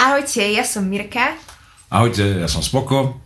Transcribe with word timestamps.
Ahojte, 0.00 0.40
ja 0.40 0.64
som 0.64 0.88
Mirka. 0.88 1.36
Ahojte, 1.92 2.24
ja 2.40 2.48
som 2.48 2.64
Spoko 2.64 3.20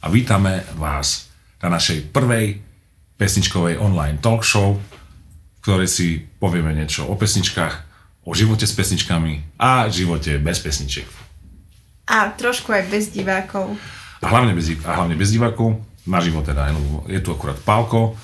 a 0.00 0.08
vítame 0.08 0.64
vás 0.80 1.28
na 1.60 1.76
našej 1.76 2.08
prvej 2.08 2.56
pesničkovej 3.20 3.76
online 3.76 4.16
talk 4.24 4.40
show, 4.40 4.80
v 4.80 5.58
ktorej 5.60 5.84
si 5.84 6.24
povieme 6.40 6.72
niečo 6.72 7.04
o 7.04 7.20
pesničkách, 7.20 7.74
o 8.24 8.32
živote 8.32 8.64
s 8.64 8.72
pesničkami 8.72 9.60
a 9.60 9.92
živote 9.92 10.40
bez 10.40 10.56
pesničiek. 10.64 11.04
A 12.08 12.32
trošku 12.32 12.72
aj 12.72 12.88
bez 12.88 13.12
divákov. 13.12 13.76
A 14.24 14.26
hlavne 14.32 14.56
bez, 14.56 14.72
a 14.88 14.96
hlavne 14.96 15.20
bez 15.20 15.36
divákov, 15.36 15.76
na 16.08 16.24
život 16.24 16.48
teda, 16.48 16.72
je 17.12 17.20
tu 17.20 17.28
akurát 17.28 17.60
Pálko, 17.60 18.16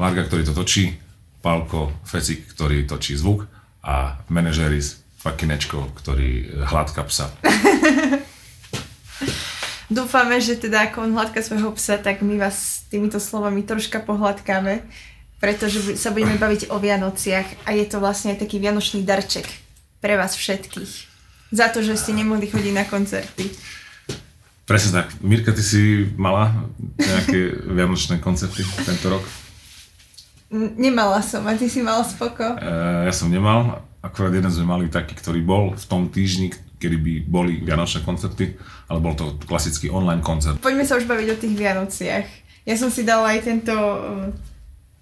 Marga, 0.00 0.24
ktorý 0.24 0.48
to 0.48 0.56
točí, 0.56 0.96
Pálko, 1.44 1.92
Fecik, 2.08 2.56
ktorý 2.56 2.88
točí 2.88 3.20
zvuk 3.20 3.44
a 3.84 4.16
manažeris 4.32 5.03
Fakinečko, 5.24 5.88
ktorý 5.96 6.52
hladká 6.68 7.00
psa. 7.08 7.32
Dúfame, 9.88 10.36
že 10.36 10.60
teda 10.60 10.92
ako 10.92 11.08
on 11.08 11.16
hladká 11.16 11.40
svojho 11.40 11.72
psa, 11.80 11.96
tak 11.96 12.20
my 12.20 12.36
vás 12.36 12.84
týmito 12.92 13.16
slovami 13.16 13.64
troška 13.64 14.04
pohľadkáme, 14.04 14.84
pretože 15.40 15.96
sa 15.96 16.12
budeme 16.12 16.36
baviť 16.36 16.68
o 16.68 16.76
Vianociach 16.76 17.64
a 17.64 17.72
je 17.72 17.88
to 17.88 18.04
vlastne 18.04 18.36
taký 18.36 18.60
vianočný 18.60 19.00
darček 19.00 19.48
pre 20.04 20.20
vás 20.20 20.36
všetkých. 20.36 20.92
Za 21.56 21.72
to, 21.72 21.80
že 21.80 21.96
ste 21.96 22.12
nemohli 22.12 22.44
chodiť 22.44 22.72
na 22.76 22.84
koncerty. 22.84 23.48
Presne 24.68 25.04
tak. 25.04 25.08
Mirka, 25.24 25.56
ty 25.56 25.64
si 25.64 26.04
mala 26.20 26.68
nejaké 27.00 27.52
vianočné 27.80 28.20
koncerty 28.20 28.60
tento 28.84 29.08
rok? 29.08 29.24
Nemala 30.52 31.24
som, 31.24 31.40
a 31.48 31.56
ty 31.56 31.72
si 31.72 31.80
mal 31.80 32.04
spoko? 32.04 32.60
E, 32.60 33.08
ja 33.08 33.12
som 33.12 33.32
nemal, 33.32 33.80
akurát 34.04 34.36
jeden 34.36 34.52
sme 34.52 34.68
mali 34.68 34.92
taký, 34.92 35.16
ktorý 35.16 35.40
bol 35.40 35.72
v 35.72 35.84
tom 35.88 36.12
týždni, 36.12 36.52
kedy 36.76 36.96
by 37.00 37.12
boli 37.24 37.64
vianočné 37.64 38.04
koncerty, 38.04 38.60
ale 38.92 38.98
bol 39.00 39.16
to 39.16 39.40
klasický 39.48 39.88
online 39.88 40.20
koncert. 40.20 40.60
Poďme 40.60 40.84
sa 40.84 41.00
už 41.00 41.08
baviť 41.08 41.28
o 41.32 41.40
tých 41.40 41.54
Vianociach. 41.56 42.26
Ja 42.68 42.76
som 42.76 42.92
si 42.92 43.08
dala 43.08 43.32
aj 43.32 43.40
tento 43.48 43.72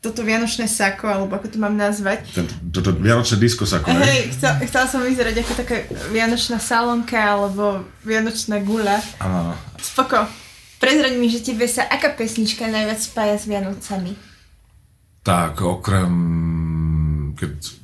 toto 0.02 0.26
vianočné 0.26 0.66
sako, 0.66 1.06
alebo 1.06 1.38
ako 1.38 1.46
to 1.46 1.58
mám 1.62 1.78
nazvať. 1.78 2.26
Tento, 2.34 2.54
toto 2.74 2.90
vianočné 2.90 3.38
disko 3.38 3.62
sako, 3.62 3.94
ne? 3.94 4.02
Hej, 4.02 4.34
chcel, 4.34 4.50
chcela 4.66 4.86
som 4.90 4.98
vyzerať 4.98 5.46
ako 5.46 5.52
taká 5.54 5.76
vianočná 6.10 6.58
salonka, 6.58 7.22
alebo 7.22 7.86
vianočná 8.02 8.58
gula. 8.66 8.98
Áno. 9.22 9.54
Spoko. 9.78 10.26
Prezraď 10.82 11.14
mi, 11.14 11.30
že 11.30 11.46
tebe 11.46 11.70
sa 11.70 11.86
aká 11.86 12.10
pesnička 12.18 12.66
najviac 12.66 12.98
spája 12.98 13.38
s 13.38 13.46
Vianocami? 13.46 14.18
Tak, 15.22 15.62
okrem... 15.62 16.14
Keď 17.38 17.81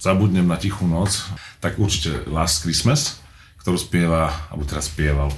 zabudnem 0.00 0.48
na 0.48 0.56
tichú 0.56 0.88
noc, 0.88 1.28
tak 1.60 1.76
určite 1.76 2.24
Last 2.26 2.64
Christmas, 2.64 3.20
ktorú 3.60 3.76
spieva, 3.76 4.32
alebo 4.48 4.64
teraz 4.64 4.88
spieval, 4.88 5.28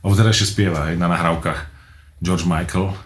alebo 0.00 0.14
teda 0.16 0.32
ešte 0.32 0.56
spieva, 0.56 0.88
hej, 0.88 0.96
na 0.96 1.12
nahrávkach 1.12 1.68
George 2.24 2.48
Michael, 2.48 2.96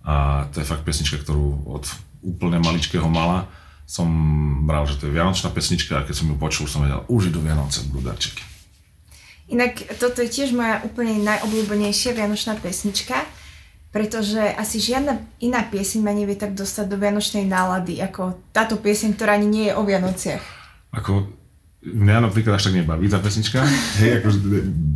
a 0.00 0.48
to 0.48 0.64
je 0.64 0.66
fakt 0.66 0.88
pesnička, 0.88 1.20
ktorú 1.20 1.68
od 1.68 1.84
úplne 2.24 2.56
maličkého 2.56 3.04
mala 3.04 3.44
som 3.90 4.06
bral, 4.70 4.86
že 4.86 5.02
to 5.02 5.10
je 5.10 5.16
vianočná 5.18 5.50
pesnička 5.50 5.98
a 5.98 6.06
keď 6.06 6.14
som 6.14 6.30
ju 6.30 6.38
počul, 6.38 6.70
som 6.70 6.86
vedel, 6.86 7.02
už 7.10 7.34
idú 7.34 7.42
Vianoce, 7.42 7.82
budú 7.90 8.06
darčeky. 8.06 8.46
Inak 9.50 9.82
toto 9.98 10.22
je 10.22 10.30
tiež 10.30 10.54
moja 10.54 10.78
úplne 10.86 11.18
najobľúbenejšia 11.26 12.14
vianočná 12.14 12.54
pesnička, 12.62 13.26
pretože 13.90 14.38
asi 14.38 14.78
žiadna 14.78 15.18
iná 15.42 15.66
pieseň 15.66 16.00
ma 16.02 16.14
nevie 16.14 16.38
tak 16.38 16.54
dostať 16.54 16.86
do 16.86 16.96
vianočnej 16.96 17.42
nálady, 17.46 17.98
ako 17.98 18.38
táto 18.54 18.78
pieseň, 18.78 19.18
ktorá 19.18 19.34
ani 19.34 19.48
nie 19.50 19.64
je 19.70 19.74
o 19.74 19.82
Vianociach. 19.82 20.42
Ako 20.94 21.26
mňa 21.82 22.30
napríklad 22.30 22.54
až 22.54 22.70
tak 22.70 22.78
nebaví 22.78 23.10
tá 23.10 23.18
pesnička. 23.18 23.66
Hej, 23.98 24.22
akože 24.22 24.38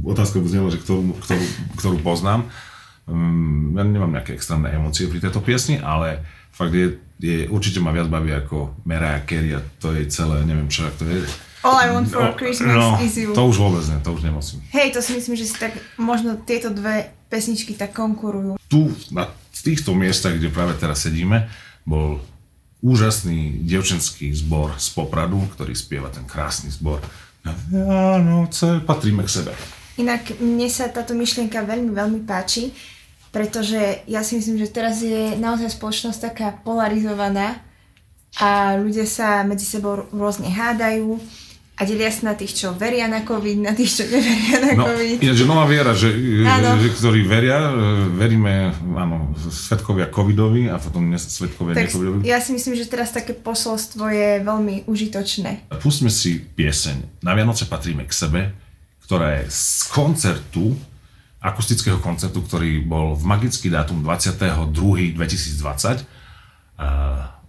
otázka 0.06 0.38
by 0.38 0.46
znela, 0.46 0.68
že 0.70 0.78
ktorú, 0.78 1.16
ktorú, 1.18 1.44
ktorú 1.80 1.96
poznám. 2.06 2.46
Um, 3.04 3.74
ja 3.76 3.82
nemám 3.84 4.14
nejaké 4.14 4.38
extrémne 4.38 4.70
emócie 4.70 5.10
pri 5.10 5.20
tejto 5.20 5.42
piesni, 5.44 5.76
ale 5.82 6.24
fakt 6.54 6.72
je, 6.72 6.96
je 7.20 7.50
určite 7.50 7.83
ma 7.83 7.92
viac 7.92 8.08
baví 8.08 8.33
ako 8.33 8.78
Mariah 8.86 9.27
Carey 9.27 9.52
a 9.52 9.60
to 9.83 9.92
je 9.92 10.08
celé, 10.08 10.40
neviem 10.46 10.70
čo, 10.70 10.86
to 10.96 11.04
je. 11.04 11.27
All 11.64 11.80
I 11.80 11.88
want 11.88 12.12
for 12.12 12.20
no, 12.20 12.36
Christmas 12.36 12.77
no, 12.77 13.00
is 13.00 13.16
you. 13.16 13.33
To 13.33 13.48
už 13.48 13.56
vôbec 13.56 13.80
nie, 13.88 13.96
to 14.04 14.12
už 14.12 14.20
nemusím. 14.20 14.60
Hej, 14.68 14.92
to 14.92 15.00
si 15.00 15.16
myslím, 15.16 15.33
že 15.33 15.48
si 15.48 15.56
tak 15.56 15.72
možno 15.96 16.36
tieto 16.36 16.68
dve 16.68 17.08
pesničky 17.34 17.74
tak 17.74 17.90
konkurujú. 17.90 18.55
Tu, 18.70 18.95
na 19.11 19.27
týchto 19.50 19.90
miestach, 19.98 20.39
kde 20.39 20.55
práve 20.55 20.78
teraz 20.78 21.02
sedíme, 21.02 21.50
bol 21.83 22.22
úžasný 22.78 23.67
dievčenský 23.67 24.30
zbor 24.39 24.78
z 24.78 24.95
Popradu, 24.95 25.42
ktorý 25.58 25.74
spieva 25.74 26.14
ten 26.14 26.22
krásny 26.22 26.70
zbor. 26.70 27.02
Vianoce 27.42 28.78
patríme 28.86 29.27
k 29.27 29.42
sebe. 29.42 29.52
Inak 29.98 30.39
mne 30.39 30.70
sa 30.70 30.86
táto 30.86 31.18
myšlienka 31.18 31.67
veľmi, 31.67 31.90
veľmi 31.90 32.20
páči 32.22 32.70
pretože 33.34 34.06
ja 34.06 34.22
si 34.22 34.39
myslím, 34.39 34.62
že 34.62 34.70
teraz 34.70 35.02
je 35.02 35.34
naozaj 35.34 35.74
spoločnosť 35.74 36.30
taká 36.30 36.55
polarizovaná 36.62 37.58
a 38.39 38.78
ľudia 38.78 39.11
sa 39.11 39.42
medzi 39.42 39.66
sebou 39.66 40.06
rôzne 40.14 40.46
hádajú 40.55 41.18
a 41.74 41.83
delia 41.83 42.07
sa 42.07 42.30
na 42.30 42.35
tých, 42.39 42.55
čo 42.55 42.70
veria 42.70 43.11
na 43.11 43.27
COVID, 43.27 43.58
na 43.58 43.74
tých, 43.74 43.98
čo 43.98 44.02
neveria 44.07 44.62
na 44.62 44.73
no, 44.79 44.86
COVID. 44.86 45.18
Ináč, 45.27 45.36
že 45.42 45.46
nová 45.46 45.67
viera, 45.67 45.90
že, 45.90 46.07
že 46.46 46.89
ktorí 46.95 47.27
veria, 47.27 47.74
e, 47.74 48.14
veríme, 48.14 48.70
áno, 48.95 49.35
svetkovia 49.51 50.07
covidovi 50.07 50.70
a 50.70 50.79
potom 50.79 51.11
svetkovia 51.18 51.74
tak 51.74 51.90
necovidovi. 51.90 52.23
Ja 52.23 52.39
si 52.39 52.55
myslím, 52.55 52.79
že 52.79 52.86
teraz 52.86 53.11
také 53.11 53.34
posolstvo 53.34 54.07
je 54.07 54.39
veľmi 54.46 54.86
užitočné. 54.86 55.74
Pustme 55.83 56.14
si 56.14 56.39
pieseň 56.39 57.27
Na 57.27 57.34
Vianoce 57.34 57.67
patríme 57.67 58.07
k 58.07 58.14
sebe, 58.14 58.55
ktorá 59.02 59.42
je 59.42 59.51
z 59.51 59.90
koncertu 59.90 60.79
akustického 61.45 62.01
koncertu, 62.01 62.40
ktorý 62.40 62.80
bol 62.89 63.13
v 63.18 63.24
magický 63.29 63.68
dátum 63.68 64.01
22.2020 64.01 66.08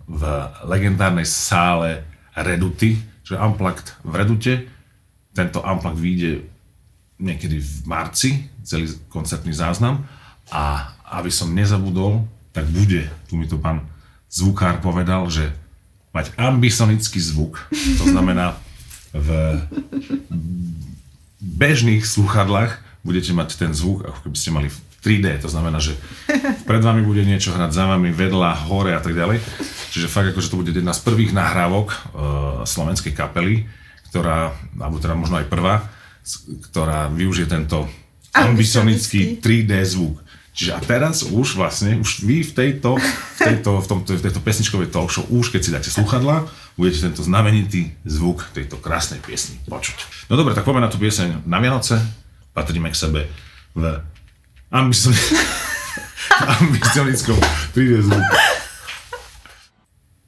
v 0.05 0.21
legendárnej 0.67 1.23
sále 1.23 2.03
Reduty, 2.35 2.99
že 3.25 3.41
Unplugged 3.41 3.97
v 4.05 4.13
Redute. 4.13 4.53
Tento 5.33 5.59
Unplugged 5.65 5.97
vyjde 5.97 6.45
niekedy 7.17 7.57
v 7.57 7.73
marci, 7.89 8.45
celý 8.61 8.93
koncertný 9.09 9.51
záznam. 9.51 10.05
A 10.53 10.93
aby 11.09 11.33
som 11.33 11.49
nezabudol, 11.51 12.21
tak 12.53 12.69
bude, 12.69 13.09
tu 13.25 13.35
mi 13.35 13.49
to 13.49 13.57
pán 13.57 13.83
zvukár 14.29 14.79
povedal, 14.79 15.25
že 15.27 15.49
mať 16.15 16.31
ambisonický 16.39 17.19
zvuk, 17.19 17.67
to 17.99 18.05
znamená 18.07 18.55
v 19.11 19.59
bežných 21.39 22.07
sluchadlách 22.07 22.79
budete 23.03 23.35
mať 23.35 23.59
ten 23.59 23.71
zvuk, 23.75 24.07
ako 24.07 24.19
keby 24.27 24.37
ste 24.39 24.55
mali 24.55 24.69
3D, 25.05 25.45
to 25.45 25.49
znamená, 25.53 25.77
že 25.77 25.93
pred 26.65 26.81
vami 26.81 27.05
bude 27.05 27.21
niečo 27.21 27.53
hrať, 27.53 27.69
za 27.69 27.85
vami, 27.85 28.09
vedľa, 28.09 28.65
hore 28.65 28.97
a 28.97 29.01
tak 29.01 29.13
ďalej. 29.13 29.37
Čiže 29.93 30.09
fakt 30.09 30.33
akože 30.33 30.49
to 30.49 30.59
bude 30.65 30.73
jedna 30.73 30.97
z 30.97 31.05
prvých 31.05 31.31
nahrávok 31.37 31.87
uh, 31.93 31.97
slovenskej 32.65 33.13
kapely, 33.13 33.69
ktorá, 34.09 34.57
alebo 34.81 34.97
teda 34.97 35.13
možno 35.13 35.37
aj 35.37 35.45
prvá, 35.45 35.85
ktorá 36.73 37.13
využije 37.13 37.45
tento 37.45 37.85
ambicionický 38.33 39.37
3D 39.37 39.77
zvuk. 39.85 40.25
Čiže 40.55 40.71
a 40.71 40.79
teraz 40.79 41.27
už 41.27 41.59
vlastne, 41.59 41.99
už 41.99 42.23
vy 42.23 42.41
v 42.41 42.51
tejto, 42.55 42.95
v 43.37 43.39
tejto, 43.43 43.83
v 43.83 43.87
tomto, 43.91 44.09
v 44.15 44.23
tejto 44.23 44.39
pesničkovej 44.39 44.87
talk 44.87 45.11
show, 45.11 45.27
už 45.27 45.51
keď 45.51 45.61
si 45.61 45.71
dáte 45.75 45.91
sluchadla, 45.91 46.47
budete 46.79 47.11
tento 47.11 47.21
znamenitý 47.27 47.91
zvuk 48.07 48.47
tejto 48.55 48.79
krásnej 48.79 49.19
piesni 49.19 49.59
počuť. 49.67 50.27
No 50.31 50.39
dobre, 50.39 50.55
tak 50.55 50.63
poďme 50.63 50.87
na 50.87 50.91
tú 50.91 50.95
pieseň 50.95 51.43
na 51.43 51.59
Vianoce 51.59 51.99
patríme 52.55 52.87
k 52.87 52.95
sebe 52.95 53.21
v 53.75 53.99
ambicionickom 54.75 57.39
prívezu. 57.75 58.11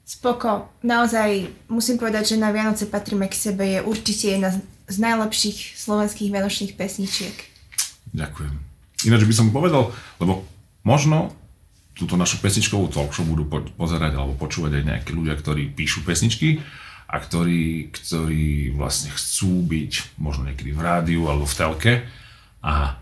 Spoko. 0.08 0.72
Naozaj 0.82 1.46
musím 1.68 2.00
povedať, 2.00 2.34
že 2.34 2.42
na 2.42 2.50
Vianoce 2.50 2.86
patríme 2.88 3.28
k 3.28 3.34
sebe 3.36 3.64
je 3.76 3.82
určite 3.84 4.28
jedna 4.34 4.50
z 4.88 4.96
najlepších 4.98 5.78
slovenských 5.78 6.32
vianočných 6.32 6.74
pesničiek. 6.74 7.36
Ďakujem. 8.16 8.68
Ináč 9.06 9.22
by 9.28 9.34
som 9.36 9.54
povedal, 9.54 9.94
lebo 10.18 10.42
možno 10.82 11.30
túto 11.94 12.18
našu 12.18 12.42
pesničkovú 12.42 12.90
talk 12.90 13.14
show 13.14 13.22
budú 13.22 13.46
po- 13.46 13.70
pozerať 13.76 14.16
alebo 14.16 14.34
počúvať 14.34 14.80
aj 14.80 14.84
nejakí 14.86 15.10
ľudia, 15.14 15.38
ktorí 15.38 15.70
píšu 15.74 16.02
pesničky 16.02 16.62
a 17.06 17.20
ktorí, 17.20 17.90
ktorí 17.94 18.74
vlastne 18.74 19.10
chcú 19.14 19.62
byť 19.66 20.18
možno 20.18 20.50
niekedy 20.50 20.74
v 20.74 20.82
rádiu 20.82 21.26
alebo 21.26 21.46
v 21.46 21.56
telke 21.58 21.92
a 22.62 22.98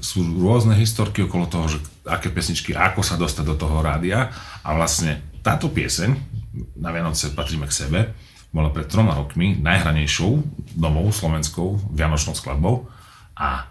sú 0.00 0.24
rôzne 0.40 0.72
historky 0.72 1.28
okolo 1.28 1.44
toho, 1.44 1.76
že 1.76 1.78
aké 2.08 2.32
pesničky, 2.32 2.72
ako 2.72 3.04
sa 3.04 3.20
dostať 3.20 3.44
do 3.44 3.56
toho 3.56 3.84
rádia. 3.84 4.32
A 4.64 4.72
vlastne 4.72 5.20
táto 5.44 5.68
pieseň 5.68 6.16
na 6.80 6.88
Vianoce 6.88 7.32
patríme 7.36 7.68
k 7.68 7.76
sebe 7.76 8.00
bola 8.48 8.72
pred 8.72 8.88
troma 8.88 9.12
rokmi 9.12 9.60
najhranejšou 9.60 10.30
novou 10.80 11.12
slovenskou 11.12 11.92
vianočnou 11.92 12.32
skladbou. 12.32 12.88
A 13.36 13.68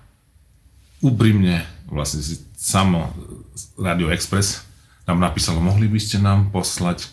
úprimne 1.01 1.65
vlastne 1.89 2.21
si 2.21 2.45
samo 2.53 3.09
Radio 3.77 4.13
Express 4.13 4.67
nám 5.07 5.23
napísalo, 5.23 5.63
mohli 5.63 5.87
by 5.87 5.99
ste 6.03 6.19
nám 6.19 6.51
poslať 6.51 7.07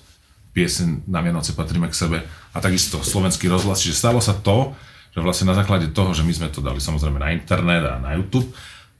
pieseň 0.54 1.06
na 1.06 1.22
Vianoce 1.22 1.54
patríme 1.54 1.86
k 1.86 1.98
sebe 1.98 2.18
a 2.26 2.56
takisto 2.58 3.02
slovenský 3.02 3.46
rozhlas, 3.46 3.82
čiže 3.82 3.98
stalo 3.98 4.18
sa 4.18 4.34
to, 4.34 4.74
že 5.14 5.22
vlastne 5.22 5.50
na 5.50 5.58
základe 5.58 5.94
toho, 5.94 6.10
že 6.10 6.26
my 6.26 6.34
sme 6.34 6.48
to 6.50 6.58
dali 6.58 6.82
samozrejme 6.82 7.22
na 7.22 7.30
internet 7.30 7.86
a 7.86 8.02
na 8.02 8.18
YouTube, 8.18 8.50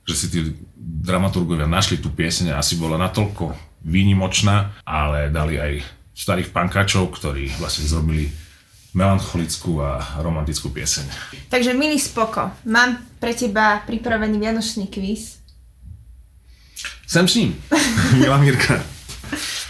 že 0.05 0.15
si 0.15 0.27
tí 0.29 0.39
dramaturgovia 0.77 1.69
našli 1.69 2.01
tú 2.01 2.12
pieseň 2.12 2.53
a 2.53 2.61
asi 2.61 2.77
bola 2.77 3.01
natoľko 3.01 3.56
výnimočná, 3.85 4.85
ale 4.85 5.29
dali 5.29 5.61
aj 5.61 5.73
starých 6.15 6.55
pankačov, 6.55 7.11
ktorí 7.12 7.51
vlastne 7.59 7.85
zrobili 7.85 8.31
melancholickú 8.95 9.83
a 9.83 10.23
romantickú 10.23 10.71
pieseň. 10.71 11.05
Takže 11.51 11.75
milý 11.75 11.99
Spoko, 11.99 12.55
mám 12.71 13.03
pre 13.19 13.35
teba 13.35 13.83
pripravený 13.83 14.39
vianočný 14.39 14.87
kvíz. 14.87 15.43
Sem 17.05 17.27
s 17.27 17.35
ním, 17.37 17.51
milá 18.21 18.39
Mirka. 18.39 18.79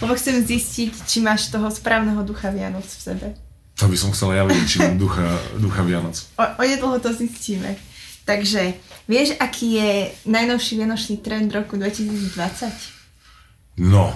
Lebo 0.03 0.13
chcem 0.13 0.45
zistiť, 0.45 1.09
či 1.09 1.17
máš 1.25 1.49
toho 1.49 1.71
správneho 1.73 2.21
ducha 2.21 2.53
Vianoc 2.53 2.85
v 2.85 3.01
sebe. 3.01 3.27
To 3.75 3.91
by 3.91 3.97
som 3.97 4.13
chcel 4.15 4.37
ja 4.37 4.43
vedieť, 4.47 4.67
či 4.67 4.77
mám 4.79 4.95
ducha, 4.95 5.25
ducha 5.59 5.81
Vianoc. 5.83 6.15
O, 6.39 6.43
onedlho 6.63 6.95
to 7.01 7.11
zistíme. 7.11 7.75
Takže, 8.25 8.73
vieš, 9.05 9.37
aký 9.37 9.77
je 9.77 9.91
najnovší 10.25 10.81
vianočný 10.81 11.21
trend 11.21 11.53
roku 11.53 11.77
2020? 11.77 12.73
No, 13.85 14.09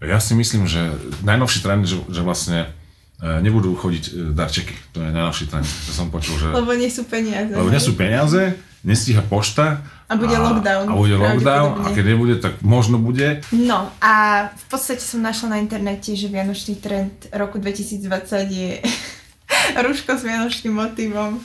ja 0.00 0.18
si 0.24 0.32
myslím, 0.32 0.64
že 0.64 0.80
najnovší 1.20 1.60
trend, 1.60 1.84
že, 1.84 2.00
že 2.08 2.24
vlastne 2.24 2.72
e, 3.20 3.28
nebudú 3.44 3.76
chodiť 3.76 4.04
e, 4.08 4.10
darčeky. 4.32 4.72
To 4.96 5.04
je 5.04 5.10
najnovší 5.12 5.44
trend, 5.52 5.68
čo 5.68 5.92
som 5.92 6.08
počul, 6.08 6.40
že... 6.40 6.48
Lebo 6.48 6.72
nie 6.72 6.88
sú 6.88 7.04
peniaze. 7.04 7.52
Lebo 7.52 7.68
nie 7.68 7.82
sú 7.82 7.92
peniaze, 7.92 8.56
nestíha 8.80 9.20
pošta. 9.20 9.84
A 10.08 10.16
bude 10.16 10.32
lockdown, 10.32 10.88
A 10.88 10.94
bude 10.96 11.16
lockdown 11.16 11.68
a 11.84 11.86
keď 11.92 12.04
nebude, 12.04 12.34
tak 12.40 12.60
možno 12.64 12.96
bude. 12.96 13.44
No 13.52 13.92
a 14.00 14.48
v 14.48 14.64
podstate 14.72 15.04
som 15.04 15.20
našla 15.20 15.56
na 15.56 15.58
internete, 15.60 16.16
že 16.16 16.32
vianočný 16.32 16.80
trend 16.80 17.28
roku 17.36 17.60
2020 17.60 18.00
je 18.48 18.80
rúško 19.84 20.16
s 20.16 20.22
vianočným 20.24 20.72
motivom. 20.72 21.36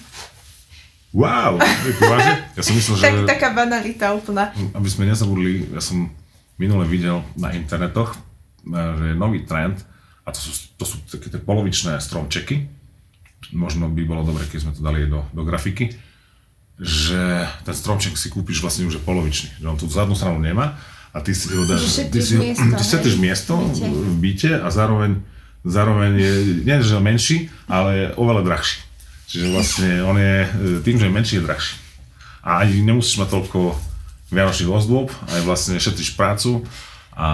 Wow, 1.16 1.56
vážne? 2.04 2.34
Ja 2.58 2.62
som 2.62 2.76
myslel, 2.76 2.96
že... 3.00 3.04
Tak, 3.04 3.16
taká 3.40 3.50
banalita 3.56 4.12
úplná. 4.12 4.52
aby 4.76 4.90
sme 4.92 5.08
nezabudli, 5.08 5.72
ja 5.72 5.80
som 5.80 6.12
minule 6.60 6.84
videl 6.84 7.24
na 7.40 7.56
internetoch, 7.56 8.14
e, 8.14 8.20
že 8.76 9.04
je 9.12 9.16
nový 9.16 9.48
trend 9.48 9.80
a 10.28 10.36
to 10.36 10.40
sú, 10.44 10.52
to 10.76 10.84
sú 10.84 10.96
také 11.08 11.32
tie 11.32 11.40
polovičné 11.40 11.96
stromčeky. 12.04 12.68
Možno 13.56 13.88
by 13.88 14.04
bolo 14.04 14.28
dobre, 14.28 14.44
keď 14.52 14.60
sme 14.68 14.76
to 14.76 14.82
dali 14.84 15.08
do, 15.08 15.24
do 15.32 15.48
grafiky, 15.48 15.96
že 16.78 17.48
ten 17.64 17.76
stromček 17.78 18.20
si 18.20 18.28
kúpiš 18.28 18.60
vlastne 18.60 18.86
už 18.86 19.00
je 19.00 19.04
polovičný, 19.08 19.64
že 19.64 19.66
on 19.66 19.80
tú 19.80 19.88
zadnú 19.88 20.14
stranu 20.14 20.44
nemá 20.44 20.76
a 21.16 21.24
ty 21.24 21.32
si 21.32 21.50
ho 21.56 21.64
dáš, 21.64 21.88
ty 22.12 22.20
si, 22.20 22.36
miesto, 22.38 23.00
ty 23.00 23.10
miesto 23.18 23.54
v 23.58 24.14
byte 24.20 24.60
a 24.60 24.68
zároveň, 24.70 25.24
zároveň 25.64 26.12
je, 26.20 26.34
nie 26.68 26.78
že 26.84 27.00
menší, 27.00 27.38
ale 27.66 27.90
je 27.96 28.06
oveľa 28.20 28.44
drahší. 28.44 28.87
Čiže 29.28 29.46
vlastne 29.50 29.90
on 30.02 30.16
je, 30.16 30.36
e, 30.42 30.48
tým, 30.82 30.96
že 30.96 31.06
je 31.06 31.12
menší, 31.12 31.34
je 31.36 31.44
drahší. 31.44 31.76
A 32.42 32.64
ani 32.64 32.80
nemusíš 32.80 33.20
mať 33.20 33.30
toľko 33.30 33.76
vianočných 34.30 34.72
ozdôb, 34.72 35.12
aj 35.28 35.42
vlastne 35.44 35.76
šetríš 35.78 36.16
prácu 36.16 36.64
a... 37.12 37.26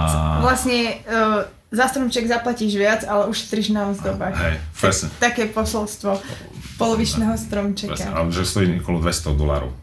Vlastne 0.42 1.01
uh, 1.04 1.42
za 1.69 1.86
stromček 1.86 2.25
zaplatíš 2.25 2.74
viac, 2.74 3.01
ale 3.04 3.28
už 3.28 3.36
šetriš 3.36 3.69
na 3.69 3.90
ozdobách. 3.90 4.34
Hej, 4.34 4.56
presne. 4.74 5.07
Také 5.18 5.45
posolstvo 5.45 6.18
polovičného 6.75 7.34
Presne, 7.34 7.45
stromčeka. 7.45 8.06
ale 8.10 8.30
že 8.30 8.46
stojí 8.46 8.74
okolo 8.78 9.01
200 9.01 9.34
dolárov. 9.34 9.74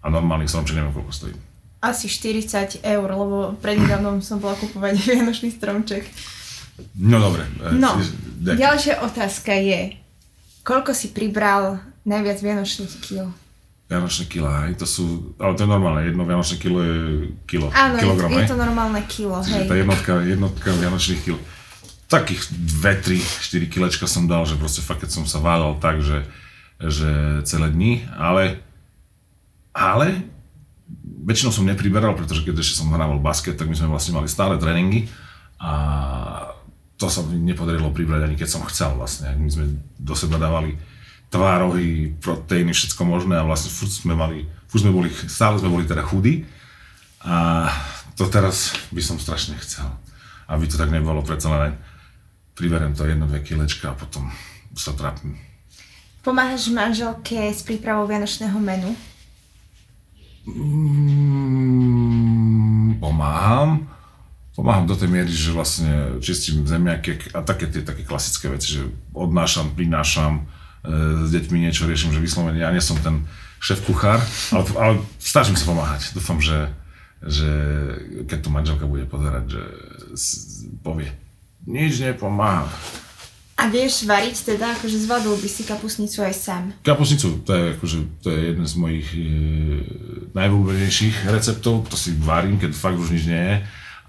A 0.00 0.08
normálny 0.08 0.48
stromček 0.48 0.76
neviem, 0.76 0.92
koľko 0.92 1.12
stojí. 1.12 1.34
Asi 1.80 2.08
40 2.08 2.80
eur, 2.80 3.08
lebo 3.08 3.56
prednedávnom 3.56 4.20
som 4.20 4.36
bola 4.36 4.56
kupovať 4.56 4.96
vianočný 5.12 5.48
stromček. 5.50 6.08
No 6.94 7.20
dobre. 7.20 7.44
e, 7.58 7.72
No, 7.72 7.96
daj. 8.38 8.56
ďalšia 8.56 8.94
otázka 9.00 9.52
je, 9.52 9.99
koľko 10.64 10.92
si 10.92 11.12
pribral 11.12 11.80
najviac 12.04 12.38
vianočných 12.40 12.94
kil? 13.00 13.26
Vianočné 13.90 14.24
kilá, 14.30 14.70
hej, 14.70 14.78
to 14.78 14.86
sú, 14.86 15.34
ale 15.42 15.58
to 15.58 15.66
je 15.66 15.70
normálne, 15.70 16.06
jedno 16.06 16.22
vianočné 16.22 16.56
kilo 16.62 16.78
je 16.78 16.98
kilo, 17.50 17.74
Áno, 17.74 17.98
kilogram, 17.98 18.30
je, 18.30 18.38
je 18.38 18.46
to 18.46 18.54
normálne 18.54 19.00
kilo, 19.10 19.42
Čiže 19.42 19.66
hej. 19.66 19.68
tá 19.68 19.74
jednotka, 19.74 20.12
jednotka 20.22 20.68
vianočných 20.70 21.20
kil. 21.26 21.36
Takých 22.06 22.54
2, 22.82 23.18
3, 23.18 23.18
4 23.18 23.66
kilečka 23.66 24.06
som 24.06 24.30
dal, 24.30 24.46
že 24.46 24.54
proste 24.54 24.78
fakt, 24.78 25.02
keď 25.02 25.10
som 25.10 25.24
sa 25.26 25.42
váľal 25.42 25.78
tak, 25.82 26.06
že, 26.06 26.22
že 26.78 27.42
celé 27.42 27.66
dni, 27.74 28.06
ale, 28.14 28.62
ale 29.74 30.22
väčšinou 31.26 31.50
som 31.50 31.66
nepriberal, 31.66 32.14
pretože 32.14 32.46
keď 32.46 32.62
ešte 32.62 32.78
som 32.78 32.90
hrával 32.94 33.18
basket, 33.18 33.58
tak 33.58 33.66
my 33.66 33.74
sme 33.74 33.90
vlastne 33.90 34.14
mali 34.14 34.30
stále 34.30 34.54
tréningy 34.54 35.10
a 35.60 35.72
to 37.00 37.08
sa 37.08 37.24
mi 37.24 37.40
nepodarilo 37.40 37.88
pribrať 37.88 38.28
ani 38.28 38.36
keď 38.36 38.48
som 38.52 38.60
chcel 38.68 38.92
vlastne. 38.92 39.32
My 39.40 39.48
sme 39.48 39.72
do 39.96 40.12
seba 40.12 40.36
dávali 40.36 40.76
tvárohy, 41.32 42.12
proteíny, 42.20 42.76
všetko 42.76 43.00
možné 43.08 43.40
a 43.40 43.46
vlastne 43.48 43.72
furt 43.72 43.88
sme 43.88 44.12
mali, 44.12 44.44
furt 44.68 44.84
sme 44.84 44.92
boli, 44.92 45.08
stále 45.08 45.56
sme 45.56 45.72
boli 45.72 45.88
teda 45.88 46.04
chudí 46.04 46.44
a 47.24 47.64
to 48.20 48.28
teraz 48.28 48.76
by 48.92 49.00
som 49.00 49.16
strašne 49.16 49.56
chcel. 49.64 49.88
Aby 50.44 50.68
to 50.68 50.76
tak 50.76 50.92
nebolo, 50.92 51.24
predsa 51.24 51.48
len 51.56 51.80
priberiem 52.52 52.92
to 52.92 53.08
jedno, 53.08 53.24
dve 53.24 53.40
kilečka 53.40 53.96
a 53.96 53.96
potom 53.96 54.28
sa 54.76 54.92
trápim. 54.92 55.40
Pomáhaš 56.20 56.68
manželke 56.68 57.48
s 57.48 57.64
prípravou 57.64 58.04
vianočného 58.04 58.60
menu? 58.60 58.92
Mm, 60.44 61.00
pomáham. 63.00 63.88
Pomáham 64.60 64.84
do 64.84 64.92
tej 64.92 65.08
miery, 65.08 65.32
že 65.32 65.56
vlastne 65.56 66.20
čistím 66.20 66.68
zemiaky 66.68 67.32
a 67.32 67.40
také 67.40 67.64
tie 67.64 67.80
také 67.80 68.04
klasické 68.04 68.52
veci, 68.52 68.76
že 68.76 68.92
odnášam, 69.16 69.72
prinášam, 69.72 70.44
e, 70.84 71.24
s 71.24 71.32
deťmi 71.32 71.64
niečo 71.64 71.88
riešim, 71.88 72.12
že 72.12 72.20
vyslovene 72.20 72.60
ja 72.60 72.68
nie 72.68 72.84
som 72.84 73.00
ten 73.00 73.24
šéf 73.56 73.80
kuchár, 73.88 74.20
ale, 74.52 74.64
ale 74.76 74.94
snažím 75.16 75.56
sa 75.56 75.64
pomáhať. 75.64 76.12
Dúfam, 76.12 76.44
že, 76.44 76.68
že 77.24 77.48
keď 78.28 78.38
tu 78.44 78.48
manželka 78.52 78.84
bude 78.84 79.08
pozerať, 79.08 79.48
že 79.48 79.62
povie, 80.84 81.08
nič 81.64 82.04
nepomáha. 82.04 82.68
A 83.56 83.72
vieš 83.72 84.04
variť 84.04 84.44
teda, 84.44 84.76
akože 84.76 85.08
zvládol 85.08 85.40
by 85.40 85.48
si 85.48 85.64
kapusnicu 85.64 86.20
aj 86.20 86.36
sám. 86.36 86.64
Kapusnicu, 86.84 87.44
to 87.48 87.52
je, 87.56 87.64
akože, 87.80 87.98
to 88.20 88.28
je 88.28 88.38
jeden 88.52 88.66
z 88.68 88.74
mojich 88.76 89.08
e, 89.16 89.24
najvľúbenejších 90.36 91.32
receptov, 91.32 91.88
to 91.88 91.96
si 91.96 92.12
varím, 92.20 92.60
keď 92.60 92.76
fakt 92.76 93.00
už 93.00 93.16
nič 93.16 93.24
nie 93.24 93.40
je. 93.40 93.56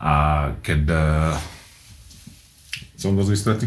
A 0.02 0.14
keď... 0.66 0.82
E, 0.90 1.06
som 2.98 3.14
dosť 3.14 3.30
vystretý? 3.30 3.66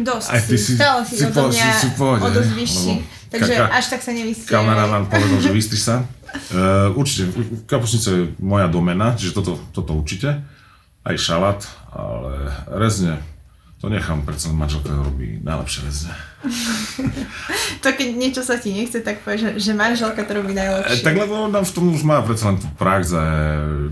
Dosť 0.00 0.26
Aj 0.30 0.40
ty 0.40 0.56
si- 0.56 0.74
stále 0.78 1.02
si, 1.04 1.14
si 1.18 1.26
odo 1.26 1.50
mňa 1.50 1.66
si- 1.76 1.78
si 1.78 1.88
pohode, 1.94 2.22
o 2.22 2.28
dosť 2.30 2.50
hej? 2.50 2.58
vyšší. 2.58 2.94
Takže 3.30 3.52
ka- 3.54 3.60
ka- 3.62 3.72
až 3.78 3.84
tak 3.86 4.00
sa 4.02 4.10
nevystrie. 4.10 4.50
Kameraman 4.50 5.04
povedal, 5.06 5.38
že 5.38 5.50
vystri 5.50 5.78
sa. 5.78 6.02
Uh, 6.50 6.94
určite, 6.94 7.30
kapusnica 7.66 8.08
je 8.10 8.22
moja 8.38 8.66
domena, 8.66 9.14
čiže 9.14 9.34
toto, 9.34 9.58
toto 9.70 9.94
určite. 9.94 10.42
Aj 11.02 11.14
šalát, 11.14 11.58
ale 11.90 12.50
rezne, 12.70 13.18
to 13.80 13.88
nechám, 13.88 14.20
predsa 14.28 14.52
manželka 14.52 14.92
robí 14.92 15.40
najlepšie 15.40 15.80
rezne. 15.88 16.14
To 17.80 17.88
keď 17.96 18.08
niečo 18.12 18.44
sa 18.44 18.60
ti 18.60 18.76
nechce, 18.76 19.00
tak 19.00 19.24
povieš, 19.24 19.56
že, 19.56 19.72
že 19.72 19.72
manželka 19.72 20.20
to 20.20 20.36
robí 20.36 20.52
E, 20.52 20.58
najlepšie. 20.60 21.00
tak 21.00 21.16
lebo 21.16 21.48
tam 21.48 21.64
v 21.64 21.72
tom 21.72 21.84
už 21.96 22.04
má 22.04 22.20
predsa 22.20 22.52
len 22.52 22.60
tú 22.60 22.68
prax 22.76 23.16
a 23.16 23.24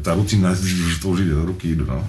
tá 0.04 0.12
rutina, 0.12 0.52
že 0.52 1.00
to 1.00 1.16
už 1.16 1.24
ide 1.24 1.32
do 1.32 1.48
ruky, 1.48 1.72
no. 1.72 2.04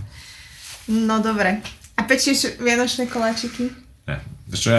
No 0.92 1.24
dobre. 1.24 1.64
A 1.96 2.04
pečieš 2.04 2.60
vianočné 2.60 3.08
koláčiky? 3.08 3.72
Ne. 4.12 4.20
Vieš 4.52 4.60
čo, 4.60 4.70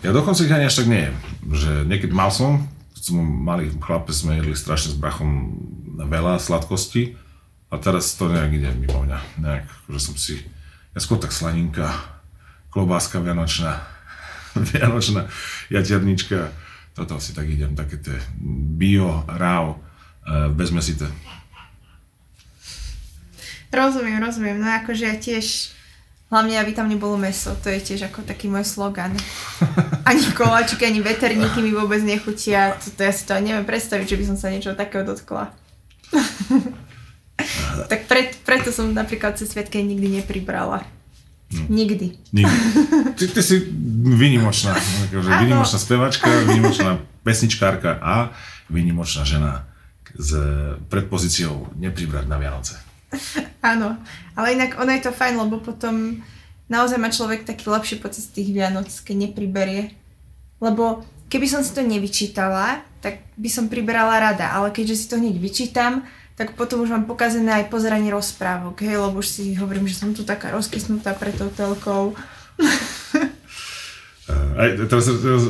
ja, 0.00 0.10
dokonca 0.14 0.40
ich 0.40 0.52
ani 0.54 0.64
až 0.64 0.80
tak 0.80 0.88
nejem. 0.88 1.12
Že 1.44 1.84
niekedy 1.84 2.14
mal 2.16 2.32
som, 2.32 2.64
keď 2.96 3.02
som 3.02 3.16
malý 3.20 3.68
chlape, 3.76 4.14
sme 4.14 4.40
jedli 4.40 4.56
strašne 4.56 4.94
s 4.94 4.96
brachom 4.96 5.52
veľa 6.00 6.40
sladkosti 6.40 7.12
a 7.68 7.76
teraz 7.76 8.16
to 8.16 8.32
nejak 8.32 8.56
ide 8.56 8.70
mimo 8.72 9.04
mňa. 9.04 9.18
Nejak, 9.36 9.66
že 9.90 9.98
som 10.00 10.14
si, 10.16 10.40
ja 10.94 11.00
skôr 11.02 11.20
tak 11.20 11.34
slaninka, 11.34 11.92
klobáska 12.72 13.20
vianočná, 13.20 13.84
vianočná 14.72 15.28
jaternička, 15.68 16.48
toto 16.96 17.20
si 17.20 17.36
tak 17.36 17.48
idem, 17.48 17.76
také 17.76 18.00
tie 18.00 18.16
bio, 18.80 19.24
ráv, 19.28 19.76
eh, 20.24 20.48
bezmesité. 20.48 21.06
Rozumiem, 23.72 24.20
rozumiem. 24.20 24.60
No 24.60 24.68
akože 24.68 25.04
ja 25.08 25.16
tiež, 25.16 25.72
hlavne 26.28 26.60
aby 26.60 26.76
tam 26.76 26.92
nebolo 26.92 27.16
meso, 27.16 27.56
to 27.56 27.72
je 27.72 27.80
tiež 27.80 28.12
ako 28.12 28.20
taký 28.20 28.52
môj 28.52 28.68
slogan. 28.68 29.16
Ani 30.08 30.28
koláčiky, 30.36 30.84
ani 30.84 31.00
veterníky 31.00 31.64
mi 31.64 31.72
vôbec 31.72 32.04
nechutia. 32.04 32.76
To, 32.76 32.90
to 32.92 33.00
ja 33.00 33.12
si 33.14 33.24
to 33.24 33.32
neviem 33.40 33.64
predstaviť, 33.64 34.04
že 34.04 34.18
by 34.18 34.24
som 34.28 34.36
sa 34.36 34.52
niečo 34.52 34.76
takého 34.76 35.06
dotkla. 35.08 35.54
tak 37.90 38.04
pre, 38.10 38.34
preto 38.44 38.74
som 38.74 38.92
napríklad 38.92 39.40
cez 39.40 39.48
sviatky 39.54 39.80
nikdy 39.80 40.20
nepribrala. 40.20 40.84
Nikdy. 41.68 42.06
Nikdy. 42.32 42.56
Ty, 43.18 43.24
ty 43.28 43.42
si 43.44 43.60
výnimočná, 44.02 44.72
akože 45.08 45.30
Áno. 45.30 45.40
výnimočná 45.44 45.78
spevačka, 45.78 46.26
výnimočná 46.48 46.98
pesničkárka 47.22 48.00
a 48.00 48.32
výnimočná 48.72 49.22
žena 49.28 49.68
s 50.16 50.32
predpozíciou 50.88 51.76
nepribrať 51.76 52.24
na 52.26 52.36
Vianoce. 52.40 52.80
Áno, 53.72 54.00
ale 54.32 54.56
inak 54.56 54.80
ono 54.80 54.90
je 54.96 55.04
to 55.04 55.12
fajn, 55.12 55.34
lebo 55.38 55.60
potom 55.60 56.24
naozaj 56.72 56.98
má 56.98 57.12
človek 57.12 57.44
taký 57.44 57.68
lepší 57.68 58.00
pocit 58.00 58.24
z 58.24 58.32
tých 58.40 58.50
Vianoc, 58.56 58.88
keď 58.88 59.28
nepriberie. 59.28 59.92
Lebo 60.58 61.04
keby 61.28 61.46
som 61.48 61.60
si 61.60 61.76
to 61.76 61.84
nevyčítala, 61.84 62.80
tak 63.04 63.24
by 63.36 63.48
som 63.52 63.68
priberala 63.68 64.20
rada, 64.20 64.52
ale 64.56 64.72
keďže 64.72 64.96
si 64.96 65.06
to 65.10 65.20
hneď 65.20 65.36
vyčítam, 65.36 66.06
tak 66.42 66.58
potom 66.58 66.82
už 66.82 66.90
mám 66.90 67.06
pokazené 67.06 67.54
aj 67.54 67.70
pozeranie 67.70 68.10
rozprávok, 68.10 68.82
hej, 68.82 68.98
lebo 68.98 69.22
už 69.22 69.28
si 69.28 69.54
hovorím, 69.54 69.86
že 69.86 69.94
som 69.94 70.10
tu 70.10 70.26
taká 70.26 70.50
rozkysnutá 70.50 71.14
pred 71.14 71.30
tou 71.32 71.46
telkou. 71.48 72.18
Aj, 74.52 74.68
teraz, 74.86 75.10
teraz 75.10 75.42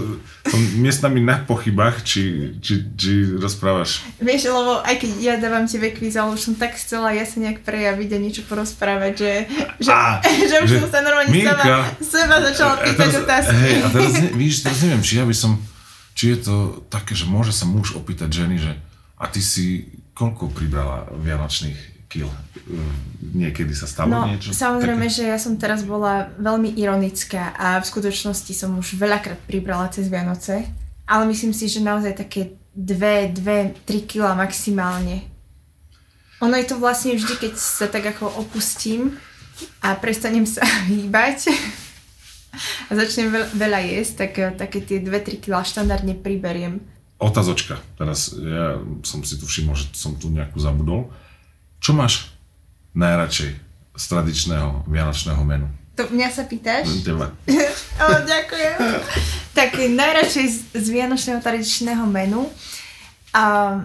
som 0.43 0.61
miestami 0.81 1.21
na 1.21 1.39
pochybách, 1.39 2.03
či, 2.03 2.23
či, 2.59 2.89
či 2.93 3.13
rozprávaš. 3.37 4.01
Vieš, 4.17 4.49
lebo 4.49 4.81
aj 4.81 4.97
keď 4.97 5.11
ja 5.21 5.35
dávam 5.37 5.69
tebe 5.69 5.93
kvíz, 5.93 6.17
ale 6.17 6.33
už 6.33 6.41
som 6.41 6.55
tak 6.57 6.75
chcela 6.75 7.13
ja 7.13 7.23
sa 7.23 7.37
nejak 7.39 7.63
prejaviť 7.63 8.09
a 8.11 8.19
niečo 8.19 8.43
porozprávať, 8.43 9.13
že, 9.13 9.33
že, 9.79 9.91
Á, 9.93 10.25
že 10.51 10.57
už 10.57 10.69
že- 10.69 10.81
som 10.81 10.89
sa 10.89 11.01
normálne 11.05 11.31
Milka. 11.31 11.53
sama, 11.53 11.85
seba 12.01 12.37
začala 12.41 12.75
A 12.75 12.83
pýtať 12.83 13.11
otázky. 13.23 13.55
hej, 13.55 13.77
a 13.77 13.89
teraz, 13.89 14.11
ne, 14.19 14.29
vidíš, 14.33 14.57
teraz 14.65 14.79
neviem, 14.81 15.03
či 15.05 15.13
ja 15.21 15.25
by 15.29 15.37
som, 15.37 15.53
či 16.17 16.25
je 16.33 16.39
to 16.41 16.57
také, 16.89 17.13
že 17.13 17.29
môže 17.29 17.53
sa 17.53 17.69
muž 17.69 17.93
opýtať 17.93 18.31
ženy, 18.33 18.57
že 18.57 18.73
a 19.15 19.29
ty 19.29 19.39
si 19.39 19.85
koľko 20.13 20.53
pribrala 20.53 21.09
vianočných 21.13 21.79
kil? 22.07 22.29
Niekedy 23.33 23.73
sa 23.73 23.89
stalo 23.89 24.13
No, 24.13 24.29
niečo? 24.29 24.53
samozrejme, 24.53 25.09
také? 25.09 25.17
že 25.17 25.23
ja 25.33 25.39
som 25.41 25.57
teraz 25.57 25.81
bola 25.83 26.29
veľmi 26.37 26.77
ironická 26.77 27.57
a 27.57 27.81
v 27.81 27.89
skutočnosti 27.89 28.53
som 28.53 28.77
už 28.77 29.01
veľakrát 29.01 29.41
pribrala 29.49 29.89
cez 29.89 30.13
Vianoce, 30.13 30.69
ale 31.09 31.23
myslím 31.27 31.57
si, 31.57 31.67
že 31.67 31.81
naozaj 31.81 32.13
také 32.15 32.53
2, 32.77 33.33
2, 33.33 33.89
3 33.89 34.09
kg 34.09 34.37
maximálne. 34.37 35.25
Ono 36.41 36.53
je 36.53 36.67
to 36.67 36.77
vlastne 36.77 37.17
vždy, 37.17 37.35
keď 37.39 37.53
sa 37.57 37.87
tak 37.89 38.05
ako 38.05 38.29
opustím 38.41 39.17
a 39.81 39.95
prestanem 39.95 40.45
sa 40.45 40.61
hýbať 40.93 41.49
a 42.89 42.93
začnem 42.93 43.33
veľ, 43.33 43.45
veľa 43.57 43.81
jesť, 43.89 44.13
tak 44.19 44.33
také 44.61 44.85
tie 44.85 45.01
2-3 45.01 45.41
kg 45.41 45.65
štandardne 45.65 46.13
priberiem. 46.21 46.85
Otázočka. 47.23 47.79
Teraz 47.95 48.35
ja 48.35 48.83
som 49.07 49.23
si 49.23 49.39
tu 49.39 49.47
všimol, 49.47 49.79
že 49.79 49.95
som 49.95 50.19
tu 50.19 50.27
nejakú 50.27 50.59
zabudol. 50.59 51.15
Čo 51.79 51.95
máš 51.95 52.35
najradšej 52.99 53.51
z 53.95 54.05
tradičného 54.11 54.91
vianočného 54.91 55.43
menu? 55.47 55.71
To 55.95 56.09
mňa 56.09 56.29
sa 56.35 56.43
pýtaš? 56.49 57.07
Teba. 57.07 57.31
O, 58.03 58.09
ďakujem. 58.27 58.79
tak 59.55 59.79
najradšej 59.79 60.47
z, 60.51 60.59
z 60.75 60.87
vianočného 60.91 61.39
tradičného 61.39 62.03
menu. 62.11 62.51
A 63.31 63.79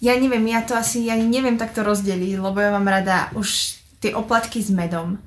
ja 0.00 0.14
neviem, 0.16 0.44
ja 0.48 0.64
to 0.64 0.72
asi 0.72 1.12
ani 1.12 1.28
neviem 1.28 1.60
takto 1.60 1.84
rozdeliť, 1.84 2.40
lebo 2.40 2.56
ja 2.56 2.72
mám 2.72 2.88
rada 2.88 3.28
už 3.36 3.76
tie 4.00 4.16
oplatky 4.16 4.64
s 4.64 4.72
medom. 4.72 5.20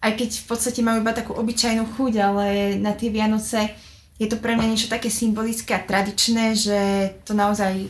Aj 0.00 0.12
keď 0.12 0.40
v 0.40 0.44
podstate 0.48 0.80
majú 0.84 1.00
iba 1.00 1.16
takú 1.16 1.32
obyčajnú 1.32 1.96
chuť, 1.96 2.12
ale 2.20 2.44
na 2.76 2.92
tie 2.92 3.08
Vianoce 3.08 3.72
je 4.16 4.26
to 4.26 4.36
pre 4.36 4.52
mňa 4.52 4.66
niečo 4.66 4.88
také 4.88 5.08
symbolické 5.08 5.72
a 5.72 5.80
tradičné, 5.80 6.52
že 6.52 6.78
to 7.22 7.32
naozaj 7.32 7.88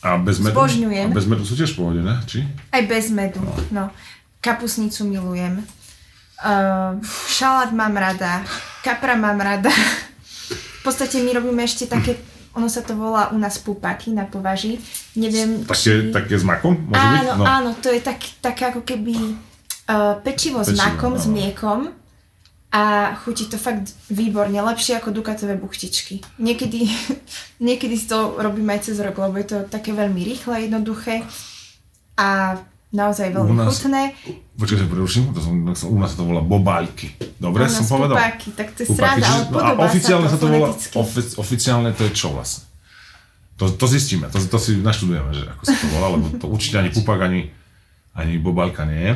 A 0.00 0.16
bez 0.16 0.38
medu? 0.38 0.52
Zbožňujem. 0.52 1.08
A 1.08 1.14
bez 1.14 1.26
medu 1.26 1.42
sú 1.42 1.52
tiež 1.52 1.72
v 1.72 1.78
pohode, 1.78 2.00
ne? 2.00 2.16
Či? 2.24 2.44
aj 2.70 2.82
bez 2.84 3.10
medu. 3.10 3.40
No. 3.68 3.90
Kapusnicu 4.38 5.04
milujem. 5.04 5.60
Uh, 6.38 7.00
šalát 7.26 7.72
mám 7.72 7.92
rada. 7.92 8.44
Kapra 8.80 9.14
mám 9.14 9.36
rada. 9.36 9.72
v 10.52 10.82
podstate 10.82 11.18
my 11.18 11.32
robíme 11.34 11.60
ešte 11.60 11.84
také, 11.86 12.20
ono 12.52 12.68
sa 12.68 12.80
to 12.80 12.92
volá 12.92 13.28
u 13.28 13.36
nás 13.36 13.56
pupáky 13.56 14.12
na 14.12 14.24
považi. 14.24 14.76
Neviem, 15.12 15.64
Také, 15.64 16.12
také 16.12 16.36
s 16.36 16.44
makom? 16.44 16.76
Môže 16.78 16.92
byť? 16.94 17.20
áno, 17.26 17.32
No. 17.34 17.44
áno, 17.44 17.70
to 17.74 17.88
je 17.88 18.00
tak, 18.00 18.20
také 18.38 18.68
ako 18.68 18.80
keby 18.80 19.16
uh, 19.88 20.20
pečivo, 20.20 20.60
s 20.60 20.70
Pečivo, 20.70 20.84
makom, 20.84 21.12
s 21.16 21.24
áno. 21.24 21.32
mliekom 21.32 21.80
a 22.72 23.14
chutí 23.16 23.46
to 23.46 23.56
fakt 23.56 23.94
výborne, 24.10 24.54
lepšie 24.54 24.98
ako 24.98 25.10
dukatové 25.10 25.54
buchtičky. 25.54 26.20
Niekedy, 26.36 26.90
niekedy 27.66 27.94
si 27.94 28.06
to 28.06 28.36
robíme 28.36 28.68
aj 28.70 28.90
cez 28.90 28.98
rok, 28.98 29.16
lebo 29.16 29.38
je 29.38 29.48
to 29.48 29.58
také 29.64 29.90
veľmi 29.90 30.20
rýchle, 30.20 30.66
jednoduché 30.66 31.22
a 32.16 32.58
naozaj 32.90 33.28
veľmi 33.30 33.50
U 33.50 33.56
nás- 33.56 33.76
chutné. 33.76 34.12
Počkaj, 34.56 34.78
sa 34.78 34.86
preruším, 34.88 35.24
to 35.30 35.40
som, 35.40 35.52
som, 35.76 35.88
u 35.92 35.98
nás 36.00 36.16
sa 36.16 36.20
to 36.20 36.24
volá 36.24 36.40
bobáľky. 36.40 37.12
Dobre 37.36 37.64
U 37.64 37.68
som 37.68 37.84
nás 37.84 37.92
povedal? 37.92 38.16
pupáky, 38.16 38.48
tak 38.52 38.68
to 38.72 38.78
je 38.82 38.86
Pupáky, 38.88 39.20
sranda, 39.20 39.28
ale 39.28 39.42
no, 39.42 39.52
podobá 39.52 39.82
a 39.84 39.86
oficiálne 39.86 40.28
sa 40.28 40.38
to, 40.40 40.46
volá, 40.46 40.66
foneticky. 40.66 40.94
ofi- 40.96 41.34
oficiálne 41.36 41.90
to 41.92 42.02
je 42.02 42.12
čo 42.12 42.28
vlastne? 42.32 42.64
To, 43.56 43.64
to 43.68 43.86
zistíme, 43.86 44.28
to, 44.28 44.36
to 44.40 44.58
si 44.58 44.76
naštudujeme, 44.76 45.30
že 45.32 45.44
ako 45.46 45.62
sa 45.62 45.74
to 45.76 45.86
volá, 45.92 46.06
lebo 46.12 46.26
to 46.34 46.46
určite 46.46 46.76
ani 46.76 46.90
pupák, 46.90 47.20
ani, 47.22 47.40
ani 48.12 48.36
bobálka 48.36 48.84
nie 48.84 49.00
je. 49.00 49.12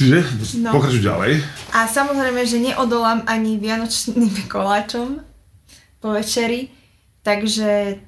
Čiže, 0.00 0.18
No. 0.58 0.72
pokračuj 0.72 1.02
ďalej. 1.02 1.44
A 1.70 1.84
samozrejme, 1.84 2.40
že 2.42 2.56
neodolám 2.58 3.20
ani 3.26 3.56
vianočným 3.56 4.32
koláčom 4.48 5.20
po 5.98 6.08
večeri, 6.10 6.72
takže 7.20 8.00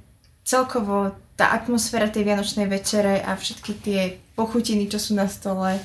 celkovo 0.43 1.13
tá 1.35 1.53
atmosféra 1.53 2.09
tej 2.09 2.25
vianočnej 2.25 2.65
večere 2.65 3.21
a 3.21 3.35
všetky 3.35 3.73
tie 3.77 4.01
pochutiny, 4.33 4.87
čo 4.87 4.97
sú 4.97 5.13
na 5.13 5.29
stole, 5.29 5.77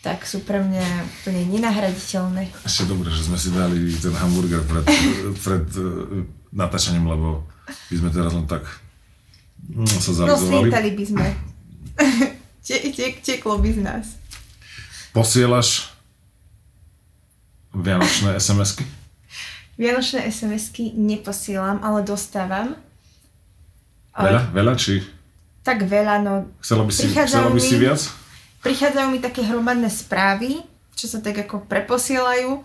tak 0.00 0.22
sú 0.22 0.40
pre 0.40 0.58
mňa 0.58 0.84
úplne 1.02 1.42
nenahraditeľné. 1.50 2.52
Ešte 2.62 2.84
dobre, 2.84 3.08
že 3.08 3.24
sme 3.24 3.36
si 3.36 3.48
dali 3.50 3.88
ten 3.94 4.12
hamburger 4.12 4.60
pred, 4.62 4.84
pred 5.46 5.64
uh, 5.74 6.20
natáčaním, 6.50 7.04
lebo 7.06 7.44
by 7.88 7.96
sme 7.96 8.10
teraz 8.10 8.32
len 8.32 8.44
tak 8.44 8.64
mm, 9.62 9.88
sa 9.90 10.10
No 10.18 10.36
zalizovali. 10.36 10.68
slietali 10.68 10.90
by 10.92 11.04
sme. 11.06 11.26
Tie- 12.60 12.92
tie- 12.92 13.16
Tieklo 13.16 13.56
by 13.56 13.70
z 13.70 13.80
nás. 13.80 14.19
Posielaš 15.10 15.90
vianočné 17.74 18.38
SMS-ky? 18.38 18.86
Vianočné 19.74 20.28
SMS-ky 20.30 20.94
neposielam, 20.94 21.82
ale 21.82 22.06
dostávam. 22.06 22.78
Veľa? 24.14 24.54
Veľa? 24.54 24.72
Či 24.78 25.02
Tak 25.66 25.86
veľa, 25.86 26.22
no 26.22 26.50
chcela 26.62 26.82
by 26.86 26.92
si, 26.92 27.10
chcela 27.10 27.50
by 27.50 27.60
si 27.62 27.76
viac? 27.78 28.00
prichádzajú 28.60 29.06
mi 29.08 29.18
také 29.24 29.40
hromadné 29.40 29.88
správy, 29.88 30.60
čo 30.92 31.08
sa 31.08 31.18
tak 31.24 31.48
ako 31.48 31.64
preposielajú 31.64 32.60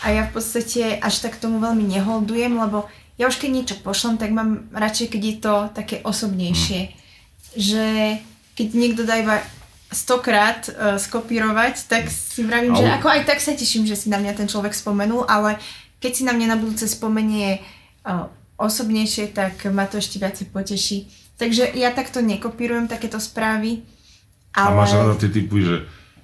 a 0.00 0.06
ja 0.14 0.22
v 0.24 0.30
podstate 0.30 1.02
až 1.02 1.26
tak 1.26 1.42
tomu 1.42 1.58
veľmi 1.58 1.84
neholdujem, 1.90 2.54
lebo 2.54 2.86
ja 3.18 3.26
už 3.26 3.36
keď 3.42 3.50
niečo 3.50 3.76
pošlem, 3.84 4.16
tak 4.16 4.30
mám 4.32 4.70
radšej, 4.72 5.06
keď 5.12 5.22
je 5.26 5.36
to 5.42 5.54
také 5.76 5.96
osobnejšie. 6.06 6.94
Že 7.58 8.16
keď 8.56 8.66
niekto 8.72 9.02
dá 9.04 9.20
iba 9.20 9.44
stokrát 9.90 10.70
uh, 10.70 10.96
skopírovať, 10.96 11.90
tak 11.90 12.06
si 12.06 12.46
vravím, 12.46 12.78
že 12.78 12.86
ako 12.86 13.10
aj 13.10 13.22
tak 13.26 13.42
sa 13.42 13.58
teším, 13.58 13.84
že 13.84 13.98
si 13.98 14.06
na 14.06 14.22
mňa 14.22 14.38
ten 14.38 14.46
človek 14.46 14.70
spomenul, 14.70 15.26
ale 15.26 15.58
keď 15.98 16.12
si 16.14 16.22
na 16.22 16.32
mňa 16.32 16.46
na 16.46 16.56
budúce 16.56 16.86
spomenie 16.86 17.58
uh, 18.06 18.30
osobnejšie, 18.54 19.34
tak 19.34 19.66
ma 19.74 19.90
to 19.90 19.98
ešte 19.98 20.22
viacej 20.22 20.46
poteší. 20.54 20.98
Takže 21.36 21.74
ja 21.74 21.90
takto 21.90 22.22
nekopírujem 22.22 22.86
takéto 22.86 23.18
správy. 23.18 23.82
A 24.54 24.70
Ale... 24.70 24.76
máš 24.78 24.92
rada 24.94 25.14
tie 25.18 25.30
typy, 25.32 25.58
že 25.64 25.76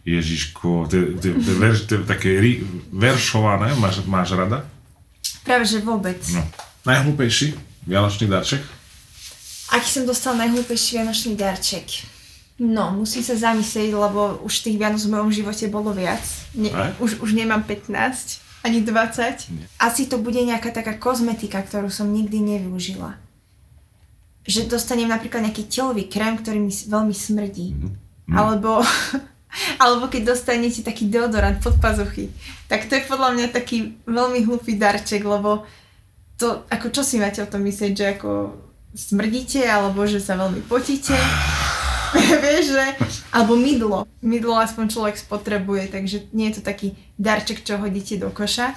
Ježiško, 0.06 0.86
tie, 0.86 1.18
tie, 1.18 1.34
tie, 1.34 1.54
verš, 1.58 1.90
tie 1.90 1.98
také 2.06 2.38
ri, 2.38 2.62
veršované, 2.94 3.74
máš, 3.80 4.06
máš 4.06 4.38
rada? 4.38 4.62
Práve 5.42 5.66
že 5.66 5.82
vôbec. 5.82 6.22
No. 6.30 6.46
Najhlúpejší 6.86 7.58
vianočný 7.90 8.30
darček? 8.30 8.62
Aký 9.74 9.88
som 9.90 10.06
dostal 10.06 10.38
najhlúpejší 10.38 11.02
vianočný 11.02 11.34
darček? 11.34 12.06
No, 12.56 12.88
musím 12.96 13.20
sa 13.20 13.36
zamyslieť, 13.36 13.92
lebo 13.92 14.40
už 14.40 14.64
tých 14.64 14.80
Vianoc 14.80 15.04
v 15.04 15.12
mojom 15.12 15.28
živote 15.28 15.68
bolo 15.68 15.92
viac. 15.92 16.24
Ne, 16.56 16.72
Aj? 16.72 16.96
už, 16.96 17.20
už 17.20 17.36
nemám 17.36 17.60
15, 17.68 18.64
ani 18.64 18.80
20. 18.80 19.78
Asi 19.78 20.02
to 20.08 20.16
bude 20.18 20.40
nejaká 20.40 20.72
taká 20.72 20.96
kozmetika, 20.96 21.60
ktorú 21.60 21.92
som 21.92 22.08
nikdy 22.08 22.40
nevyužila. 22.40 23.20
Že 24.48 24.72
dostanem 24.72 25.06
napríklad 25.06 25.44
nejaký 25.44 25.68
telový 25.68 26.08
krém, 26.08 26.34
ktorý 26.40 26.58
mi 26.58 26.72
veľmi 26.72 27.12
smrdí. 27.12 27.76
Alebo, 28.32 28.80
alebo 29.82 30.08
keď 30.08 30.32
dostanete 30.32 30.80
taký 30.80 31.12
deodorant 31.12 31.60
pod 31.60 31.76
pazuchy. 31.76 32.32
Tak 32.72 32.88
to 32.88 32.96
je 32.96 33.04
podľa 33.04 33.36
mňa 33.36 33.46
taký 33.52 34.00
veľmi 34.08 34.48
hlupý 34.48 34.74
darček, 34.80 35.22
lebo 35.22 35.68
to, 36.40 36.64
ako 36.72 36.88
čo 36.88 37.04
si 37.04 37.20
máte 37.20 37.44
o 37.44 37.48
tom 37.48 37.62
myslieť, 37.62 37.92
že 37.92 38.06
ako 38.16 38.56
smrdíte, 38.96 39.60
alebo 39.68 40.08
že 40.08 40.24
sa 40.24 40.40
veľmi 40.40 40.64
potíte. 40.64 41.14
Vieš, 42.44 42.64
že... 42.72 42.84
Alebo 43.32 43.56
mydlo. 43.56 44.08
Mydlo 44.24 44.56
aspoň 44.56 44.84
človek 44.88 45.16
spotrebuje, 45.16 45.92
takže 45.92 46.32
nie 46.32 46.50
je 46.50 46.60
to 46.60 46.62
taký 46.64 46.96
darček, 47.20 47.62
čo 47.62 47.80
hodíte 47.80 48.16
do 48.16 48.32
koša. 48.32 48.74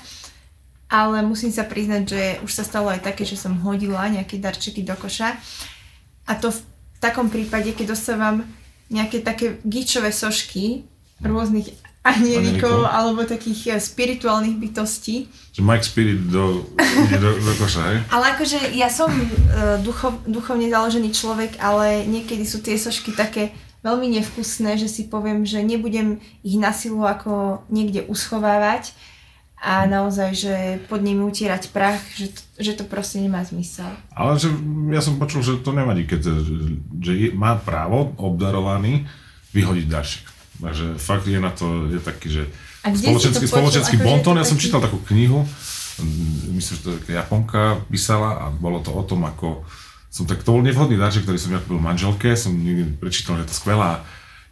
Ale 0.90 1.22
musím 1.22 1.54
sa 1.54 1.64
priznať, 1.64 2.02
že 2.10 2.22
už 2.42 2.52
sa 2.52 2.66
stalo 2.66 2.90
aj 2.90 3.06
také, 3.06 3.22
že 3.22 3.38
som 3.38 3.54
hodila 3.62 4.10
nejaké 4.10 4.42
darčeky 4.42 4.82
do 4.82 4.98
koša. 4.98 5.38
A 6.26 6.34
to 6.38 6.50
v 6.50 6.60
takom 6.98 7.30
prípade, 7.30 7.72
keď 7.78 7.94
dostávam 7.94 8.42
nejaké 8.90 9.22
také 9.22 9.62
gičové 9.62 10.10
sošky 10.10 10.84
rôznych 11.22 11.70
Anielikov. 12.10 12.90
alebo 12.90 13.22
takých 13.26 13.76
eh, 13.76 13.80
spirituálnych 13.80 14.58
bytostí, 14.58 15.30
Že 15.54 15.62
Mike 15.62 15.86
Spirit 15.86 16.20
do, 16.30 16.66
ide 16.80 17.18
do, 17.22 17.38
do 17.38 17.54
koša, 17.58 17.82
hej? 17.94 17.98
ale 18.10 18.26
akože 18.34 18.74
ja 18.74 18.90
som 18.90 19.10
uh, 19.10 19.78
duchov, 19.86 20.26
duchovne 20.26 20.70
založený 20.70 21.14
človek, 21.14 21.62
ale 21.62 22.08
niekedy 22.10 22.44
sú 22.44 22.66
tie 22.66 22.76
sošky 22.76 23.14
také 23.14 23.54
veľmi 23.80 24.12
nevkusné, 24.20 24.76
že 24.76 24.92
si 24.92 25.08
poviem, 25.08 25.48
že 25.48 25.64
nebudem 25.64 26.20
ich 26.44 26.60
na 26.60 26.76
silu 26.76 27.08
ako 27.08 27.64
niekde 27.72 28.04
uschovávať 28.12 28.92
a 29.60 29.84
naozaj, 29.84 30.30
že 30.36 30.56
pod 30.88 31.04
nimi 31.04 31.20
utierať 31.28 31.76
prach, 31.76 32.00
že 32.16 32.32
to, 32.32 32.42
že 32.64 32.72
to 32.80 32.84
proste 32.88 33.20
nemá 33.20 33.44
zmysel. 33.44 33.92
Ale 34.16 34.40
že 34.40 34.48
ja 34.92 35.04
som 35.04 35.20
počul, 35.20 35.44
že 35.44 35.60
to 35.60 35.76
nevadí, 35.76 36.08
keď 36.08 36.32
že 37.04 37.12
je, 37.12 37.28
má 37.36 37.60
právo 37.60 38.16
obdarovaný 38.16 39.04
vyhodiť 39.52 39.86
darček. 39.92 40.39
Takže 40.60 41.00
fakt 41.00 41.26
je 41.28 41.40
na 41.40 41.52
to 41.56 41.88
je 41.88 42.00
taký, 42.04 42.28
že 42.28 42.44
spoločenský, 42.84 43.46
spoločenský 43.48 43.96
Akože 43.96 44.08
bonton, 44.08 44.36
to 44.36 44.40
ja 44.44 44.46
som 44.48 44.56
taký- 44.60 44.66
čítal 44.68 44.82
takú 44.84 45.00
knihu, 45.08 45.48
mm, 46.04 46.56
myslím, 46.60 46.74
že 46.76 46.84
to 46.84 46.90
je 47.08 47.16
Japonka 47.16 47.80
písala 47.88 48.44
a 48.44 48.46
bolo 48.52 48.84
to 48.84 48.92
o 48.92 49.04
tom, 49.08 49.24
ako 49.24 49.64
som 50.10 50.26
tak, 50.26 50.42
to 50.42 50.52
bol 50.52 50.64
nevhodný 50.66 50.98
darček, 50.98 51.24
ktorý 51.24 51.38
som 51.38 51.54
ja 51.54 51.62
kúpil 51.62 51.80
manželke, 51.80 52.34
som 52.34 52.52
niekde 52.52 52.98
prečítal, 52.98 53.38
že 53.40 53.48
to 53.48 53.56
skvelá 53.56 54.04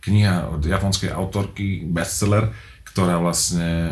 kniha 0.05 0.53
od 0.53 0.61
japonskej 0.63 1.09
autorky, 1.11 1.83
bestseller, 1.83 2.53
ktorá 2.85 3.17
vlastne 3.19 3.67
e, 3.67 3.91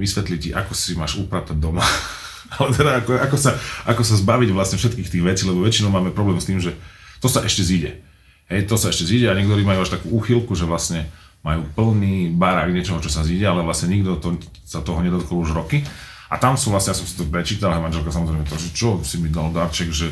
vysvetlí 0.00 0.36
ti, 0.40 0.48
ako 0.56 0.72
si 0.72 0.96
máš 0.96 1.20
upratať 1.20 1.60
doma. 1.60 1.84
Ale 2.56 2.72
teda 2.72 3.04
ako, 3.04 3.12
ako, 3.22 3.36
sa, 3.36 3.50
ako 3.84 4.02
sa 4.02 4.14
zbaviť 4.16 4.50
vlastne 4.56 4.80
všetkých 4.80 5.08
tých 5.12 5.24
vecí, 5.24 5.42
lebo 5.44 5.62
väčšinou 5.62 5.92
máme 5.92 6.16
problém 6.16 6.40
s 6.40 6.48
tým, 6.48 6.58
že 6.58 6.72
to 7.20 7.28
sa 7.28 7.44
ešte 7.44 7.60
zíde. 7.60 8.00
Hej, 8.46 8.70
to 8.70 8.78
sa 8.78 8.94
ešte 8.94 9.04
zíde 9.04 9.26
a 9.28 9.36
niektorí 9.36 9.66
majú 9.66 9.82
až 9.82 9.98
takú 9.98 10.14
úchylku, 10.16 10.54
že 10.54 10.64
vlastne 10.64 11.10
majú 11.46 11.62
plný 11.78 12.34
barák 12.34 12.74
niečoho, 12.74 12.98
čo 12.98 13.06
sa 13.06 13.22
zíde, 13.22 13.46
ale 13.46 13.62
vlastne 13.62 13.94
nikto 13.94 14.18
to, 14.18 14.34
sa 14.66 14.82
toho 14.82 14.98
nedotkol 14.98 15.46
už 15.46 15.54
roky. 15.54 15.86
A 16.26 16.42
tam 16.42 16.58
sú 16.58 16.74
vlastne, 16.74 16.90
ja 16.90 16.98
som 16.98 17.06
si 17.06 17.14
to 17.14 17.22
prečítal, 17.22 17.70
a 17.70 17.78
manželka 17.78 18.10
samozrejme 18.10 18.42
to, 18.50 18.58
že 18.58 18.74
čo 18.74 18.98
si 19.06 19.22
mi 19.22 19.30
dal 19.30 19.54
darček, 19.54 19.94
že 19.94 20.10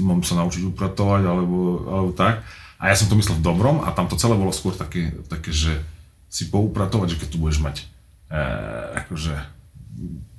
mám 0.00 0.24
sa 0.24 0.40
naučiť 0.40 0.64
upratovať, 0.72 1.22
alebo, 1.28 1.84
alebo 1.84 2.10
tak. 2.16 2.40
A 2.80 2.88
ja 2.88 2.96
som 2.96 3.12
to 3.12 3.20
myslel 3.20 3.36
v 3.36 3.44
dobrom 3.44 3.84
a 3.84 3.92
tam 3.92 4.08
to 4.08 4.16
celé 4.16 4.32
bolo 4.32 4.48
skôr 4.48 4.72
také, 4.72 5.12
také 5.28 5.52
že 5.52 5.76
si 6.32 6.48
poupratovať, 6.48 7.16
že 7.16 7.20
keď 7.20 7.28
tu 7.28 7.38
budeš 7.40 7.60
mať 7.60 7.76
e, 8.32 8.40
akože 9.04 9.34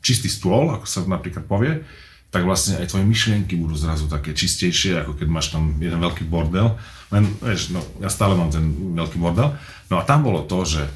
čistý 0.01 0.29
stôl, 0.29 0.73
ako 0.73 0.85
sa 0.89 1.05
napríklad 1.05 1.45
povie, 1.45 1.85
tak 2.27 2.43
vlastne 2.43 2.83
aj 2.83 2.91
tvoje 2.91 3.07
myšlienky 3.07 3.55
budú 3.55 3.79
zrazu 3.79 4.11
také 4.11 4.35
čistejšie, 4.35 4.99
ako 4.99 5.15
keď 5.15 5.27
máš 5.31 5.55
tam 5.55 5.79
jeden 5.79 5.97
veľký 5.97 6.27
bordel. 6.27 6.75
Len, 7.07 7.23
vieš, 7.39 7.71
no, 7.71 7.79
ja 8.03 8.11
stále 8.11 8.35
mám 8.35 8.51
ten 8.51 8.67
veľký 8.93 9.15
bordel. 9.15 9.55
No 9.87 9.95
a 9.95 10.03
tam 10.03 10.27
bolo 10.27 10.43
to, 10.43 10.67
že 10.67 10.83
e, 10.83 10.91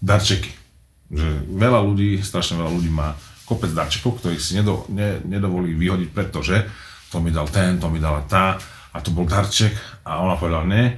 darčeky. 0.00 0.48
Že 1.12 1.28
veľa 1.52 1.80
ľudí, 1.84 2.24
strašne 2.24 2.56
veľa 2.56 2.72
ľudí 2.72 2.88
má 2.88 3.12
kopec 3.44 3.76
darčekov, 3.76 4.24
ktorých 4.24 4.40
si 4.40 4.56
nedo, 4.56 4.88
ne, 4.88 5.20
nedovolí 5.28 5.76
vyhodiť, 5.76 6.10
pretože 6.16 6.64
to 7.12 7.20
mi 7.20 7.28
dal 7.28 7.44
ten, 7.52 7.76
to 7.76 7.92
mi 7.92 8.00
dala 8.00 8.24
tá 8.24 8.56
a 8.96 8.98
to 9.04 9.12
bol 9.12 9.28
darček 9.28 9.76
a 10.08 10.24
ona 10.24 10.40
povedala 10.40 10.64
ne, 10.64 10.96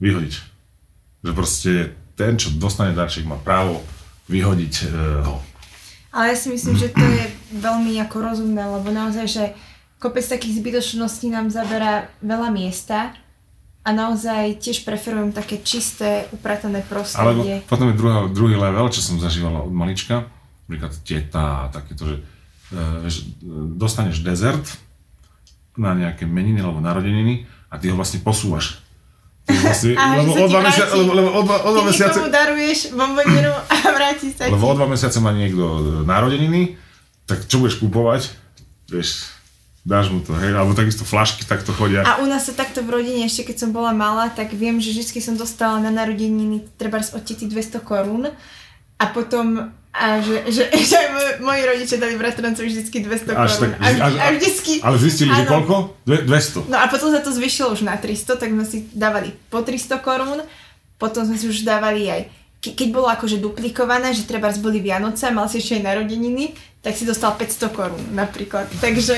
vyhodiť. 0.00 0.34
Že 1.20 1.32
proste 1.36 1.72
ten, 2.16 2.40
čo 2.40 2.56
dostane 2.56 2.96
darček, 2.96 3.28
má 3.28 3.36
právo 3.36 3.84
vyhodiť 4.32 4.74
e, 4.82 4.86
ho. 5.28 5.36
Ale 6.16 6.32
ja 6.32 6.36
si 6.40 6.48
myslím, 6.48 6.80
že 6.80 6.88
to 6.96 7.04
je 7.04 7.24
veľmi 7.52 7.96
ako 8.04 8.16
rozumné, 8.20 8.62
lebo 8.62 8.88
naozaj, 8.92 9.26
že 9.26 9.44
kopec 9.98 10.24
takých 10.24 10.62
zbytočností 10.62 11.32
nám 11.32 11.50
zaberá 11.50 12.12
veľa 12.22 12.48
miesta 12.54 13.12
a 13.82 13.90
naozaj 13.90 14.60
tiež 14.60 14.84
preferujem 14.84 15.32
také 15.32 15.64
čisté, 15.64 16.28
upratané 16.30 16.84
Alebo 16.84 16.92
prostredie. 16.92 17.64
potom 17.64 17.88
je 17.88 17.96
druhá, 17.96 18.28
druhý 18.28 18.56
level, 18.58 18.86
čo 18.92 19.00
som 19.00 19.16
zažívala 19.16 19.64
od 19.64 19.72
malička, 19.72 20.28
napríklad 20.68 20.92
teta 21.02 21.66
a 21.66 21.70
takéto, 21.72 22.04
že 22.04 22.16
e, 22.18 22.22
vieš, 23.06 23.24
e, 23.24 23.50
dostaneš 23.74 24.20
dezert 24.20 24.64
na 25.78 25.96
nejaké 25.96 26.28
meniny 26.28 26.60
alebo 26.60 26.84
narodeniny 26.84 27.48
a 27.72 27.80
ty 27.80 27.88
ho 27.88 27.96
vlastne 27.96 28.20
posúvaš. 28.20 28.84
Vlastne, 29.48 29.96
A 29.96 30.20
lebo, 30.20 30.36
o 30.36 30.48
dva 30.52 30.60
mesiace, 30.60 30.92
lebo, 30.92 31.12
lebo 31.16 31.28
o 31.32 31.40
dva, 31.40 31.56
o 31.64 31.70
dva 31.72 31.84
mesiace, 31.88 32.20
daruješ 32.28 32.92
bombonieru 32.92 33.48
a 33.56 33.76
vráti 33.96 34.28
sa 34.28 34.52
lebo 34.52 34.68
o 34.68 34.76
dva 34.76 34.84
mesiace 34.84 35.16
má 35.24 35.32
niekto 35.32 36.04
narodeniny, 36.04 36.76
tak 37.28 37.44
čo 37.44 37.60
budeš 37.60 37.76
kúpovať? 37.78 38.32
Vieš, 38.88 39.28
dáš 39.84 40.08
mu 40.08 40.24
to, 40.24 40.32
hej, 40.32 40.56
alebo 40.56 40.72
takisto 40.72 41.04
flašky 41.04 41.44
takto 41.44 41.76
chodia. 41.76 42.02
A 42.02 42.20
u 42.20 42.26
nás 42.26 42.48
sa 42.48 42.56
takto 42.56 42.80
v 42.80 42.98
rodine, 42.98 43.28
ešte 43.28 43.52
keď 43.52 43.56
som 43.62 43.70
bola 43.70 43.92
malá, 43.92 44.32
tak 44.32 44.56
viem, 44.56 44.80
že 44.80 44.96
vždy 44.96 45.20
som 45.20 45.36
dostala 45.36 45.78
na 45.78 45.92
narodeniny 45.92 46.64
treba 46.80 46.98
od 46.98 47.22
tety 47.22 47.44
200 47.44 47.84
korún 47.84 48.32
a 48.98 49.04
potom 49.12 49.70
a 49.88 50.20
že, 50.22 50.46
že, 50.52 50.64
že 50.90 50.98
moji, 51.42 51.62
rodičia 51.64 51.98
dali 51.98 52.14
bratrancovi 52.14 52.68
vždycky 52.68 53.02
200 53.02 53.34
Až 53.34 53.50
korún. 53.56 53.62
tak- 53.64 53.76
a, 53.80 53.86
až- 53.88 54.20
a 54.20 54.26
vždycky... 54.36 54.72
Ale 54.84 54.96
zistili, 55.00 55.30
že 55.32 55.44
áno. 55.44 55.50
koľko? 55.58 55.74
Dve, 56.06 56.18
200. 56.28 56.70
No 56.70 56.76
a 56.78 56.86
potom 56.86 57.08
sa 57.10 57.20
to 57.20 57.32
zvyšilo 57.32 57.74
už 57.74 57.82
na 57.82 57.96
300, 57.98 58.38
tak 58.38 58.48
sme 58.52 58.64
si 58.64 58.86
dávali 58.94 59.34
po 59.48 59.64
300 59.64 59.98
korún, 60.00 60.38
potom 61.00 61.24
sme 61.24 61.36
si 61.40 61.48
už 61.48 61.64
dávali 61.66 62.06
aj, 62.06 62.30
keď 62.74 62.88
bolo 62.90 63.08
akože 63.08 63.38
duplikované, 63.38 64.10
že 64.10 64.24
treba 64.24 64.50
boli 64.56 64.80
Vianoce 64.80 65.28
a 65.28 65.34
mal 65.34 65.46
si 65.46 65.60
ešte 65.60 65.78
aj 65.78 65.86
narodeniny, 65.86 66.52
tak 66.80 66.96
si 66.96 67.04
dostal 67.04 67.36
500 67.36 67.76
korún 67.76 68.04
napríklad. 68.12 68.66
Takže, 68.80 69.14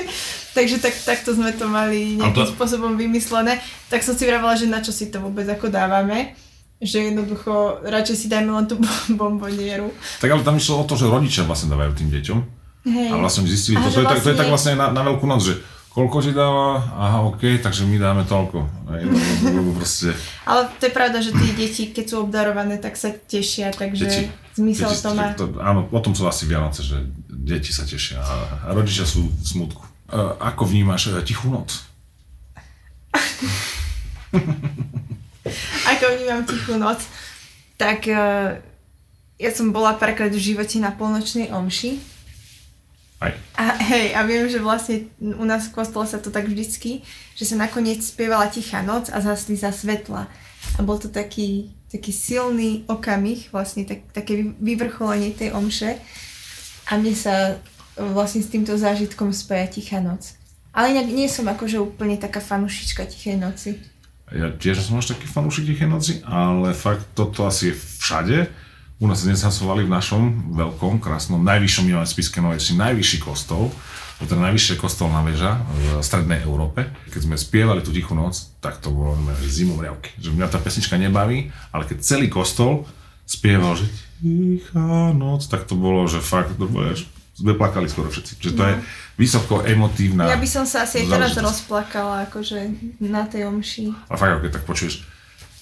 takže 0.56 0.78
tak, 0.78 0.94
takto 1.04 1.34
sme 1.34 1.52
to 1.52 1.66
mali 1.66 2.16
nejakým 2.16 2.46
to- 2.48 2.54
spôsobom 2.54 2.94
vymyslené. 2.94 3.58
Tak 3.88 4.00
som 4.00 4.14
si 4.14 4.24
vravela, 4.24 4.54
že 4.54 4.66
na 4.66 4.80
čo 4.80 4.90
si 4.90 5.10
to 5.10 5.18
vôbec 5.18 5.44
ako 5.46 5.68
dávame 5.68 6.34
že 6.78 7.10
jednoducho 7.10 7.82
radšej 7.82 8.16
si 8.16 8.26
dajme 8.30 8.54
len 8.54 8.66
tú 8.70 8.78
bombonieru. 9.18 9.90
Tak 10.22 10.30
ale 10.30 10.46
tam 10.46 10.54
išlo 10.54 10.78
o 10.78 10.86
to, 10.86 10.94
že 10.94 11.10
rodičia 11.10 11.42
vlastne 11.42 11.74
dávajú 11.74 11.90
tým 11.98 12.06
deťom. 12.06 12.38
Hej. 12.86 13.10
A 13.10 13.14
vlastne 13.18 13.50
zistili, 13.50 13.82
to, 13.82 13.90
to, 13.90 13.98
že 13.98 14.00
je, 14.00 14.06
tak, 14.06 14.22
to 14.22 14.30
je 14.30 14.38
vlastne- 14.38 14.38
tak 14.38 14.48
vlastne 14.48 14.72
na, 14.78 14.86
na 14.94 15.02
veľkú 15.02 15.26
noc, 15.26 15.42
že 15.42 15.58
koľko 15.98 16.22
ti 16.22 16.30
dáva, 16.30 16.78
aha, 16.78 17.26
OK, 17.26 17.58
takže 17.58 17.82
my 17.82 17.98
dáme 17.98 18.22
toľko. 18.22 18.62
Hej, 18.94 19.02
lebo, 19.10 19.18
lebo 19.58 19.70
proste, 19.74 20.14
Ale 20.46 20.70
to 20.78 20.86
je 20.86 20.92
pravda, 20.94 21.18
že 21.18 21.34
tie 21.34 21.50
deti, 21.58 21.90
keď 21.90 22.04
sú 22.06 22.16
obdarované, 22.22 22.78
tak 22.78 22.94
sa 22.94 23.10
tešia, 23.10 23.74
takže 23.74 24.06
deti, 24.06 24.30
zmysel 24.54 24.94
deti, 24.94 25.02
to 25.02 25.10
má. 25.18 25.34
To, 25.34 25.50
áno, 25.58 25.90
o 25.90 25.98
tom 25.98 26.14
sú 26.14 26.22
asi 26.30 26.46
Vianoce, 26.46 26.86
že 26.86 27.02
deti 27.26 27.74
sa 27.74 27.82
tešia 27.82 28.22
a, 28.22 28.70
a 28.70 28.78
rodičia 28.78 29.02
sú 29.02 29.26
v 29.26 29.42
smutku. 29.42 29.82
Uh, 30.08 30.38
ako 30.38 30.70
vnímaš 30.70 31.10
uh, 31.10 31.18
tichú 31.26 31.50
noc? 31.50 31.74
Ako 35.96 36.04
vnímam 36.14 36.44
tichú 36.44 36.76
noc, 36.76 37.00
tak 37.80 38.04
uh, 38.06 38.60
ja 39.40 39.50
som 39.50 39.72
bola 39.72 39.96
párkrát 39.96 40.28
v 40.28 40.36
živote 40.38 40.76
na 40.76 40.92
polnočnej 40.92 41.48
omši 41.50 42.17
Aj. 43.18 43.34
a 43.58 43.74
hej, 43.82 44.14
a 44.14 44.22
viem, 44.22 44.46
že 44.46 44.62
vlastne 44.62 45.10
u 45.18 45.42
nás 45.42 45.66
v 45.66 45.74
kostole 45.74 46.06
sa 46.06 46.22
to 46.22 46.30
tak 46.30 46.46
vždycky, 46.46 47.02
že 47.34 47.44
sa 47.50 47.58
nakoniec 47.58 47.98
spievala 47.98 48.46
tichá 48.46 48.78
noc 48.86 49.10
a 49.10 49.18
zasli 49.18 49.58
za 49.58 49.74
svetla. 49.74 50.30
A 50.78 50.80
bol 50.86 51.02
to 51.02 51.10
taký, 51.10 51.74
taký 51.90 52.14
silný 52.14 52.86
okamih, 52.86 53.50
vlastne 53.50 53.82
tak, 53.82 54.06
také 54.14 54.38
vy- 54.38 54.54
vyvrcholenie 54.62 55.34
tej 55.34 55.50
omše. 55.50 55.98
A 56.86 56.94
mne 56.94 57.14
sa 57.18 57.58
vlastne 57.98 58.38
s 58.38 58.54
týmto 58.54 58.78
zážitkom 58.78 59.34
spája 59.34 59.66
tichá 59.66 59.98
noc. 59.98 60.38
Ale 60.70 60.94
inak 60.94 61.10
nie 61.10 61.26
som 61.26 61.50
akože 61.50 61.82
úplne 61.82 62.14
taká 62.22 62.38
fanušička 62.38 63.02
tichej 63.10 63.34
noci. 63.34 63.82
Ja 64.28 64.52
tiež 64.52 64.84
som 64.84 65.00
až 65.00 65.16
taký 65.16 65.24
fanúšik 65.24 65.72
Tichej 65.72 65.88
noci, 65.88 66.20
ale 66.28 66.76
fakt 66.76 67.16
toto 67.16 67.48
asi 67.48 67.72
je 67.72 67.74
všade. 67.74 68.38
U 68.98 69.06
nás 69.06 69.22
dnes 69.22 69.38
hlasovali 69.46 69.86
v 69.86 69.94
našom 69.94 70.50
veľkom, 70.58 70.98
krásnom, 70.98 71.38
najvyššom 71.46 71.86
Milan 71.86 72.02
Spiske 72.02 72.42
Novej 72.42 72.58
Vsi, 72.58 72.74
najvyšší 72.82 73.18
kostol, 73.22 73.70
to 74.18 74.26
teda 74.26 74.50
najvyššia 74.50 74.74
kostolná 74.74 75.22
väža 75.22 75.62
v 75.70 76.02
strednej 76.02 76.42
Európe. 76.42 76.82
Keď 77.14 77.30
sme 77.30 77.38
spievali 77.38 77.78
tú 77.86 77.94
tichú 77.94 78.18
noc, 78.18 78.50
tak 78.58 78.82
to 78.82 78.90
bolo 78.90 79.14
zimom 79.46 79.78
riavky. 79.78 80.10
Že 80.18 80.34
mňa 80.34 80.50
tá 80.50 80.58
pesnička 80.58 80.98
nebaví, 80.98 81.54
ale 81.70 81.86
keď 81.86 82.02
celý 82.02 82.26
kostol 82.26 82.90
spieval, 83.22 83.78
že 83.78 83.86
tichá 84.18 85.14
noc, 85.14 85.46
tak 85.46 85.70
to 85.70 85.78
bolo, 85.78 86.02
že 86.10 86.18
fakt, 86.18 86.58
to 86.58 86.66
bolo, 86.66 86.90
sme 87.38 87.54
plakali 87.54 87.86
skoro 87.86 88.10
všetci. 88.10 88.42
Že 88.42 88.50
to 88.58 88.62
je 88.66 88.74
vysoko 89.14 89.62
emotívna 89.62 90.26
Ja 90.26 90.42
by 90.42 90.50
som 90.50 90.66
sa 90.66 90.82
asi 90.82 91.06
aj 91.06 91.14
teraz 91.14 91.38
rozplakala, 91.38 92.26
akože 92.26 92.66
na 92.98 93.30
tej 93.30 93.46
omši. 93.46 93.94
A 94.10 94.18
fakt, 94.18 94.42
keď 94.42 94.58
tak 94.58 94.66
počuješ 94.66 95.06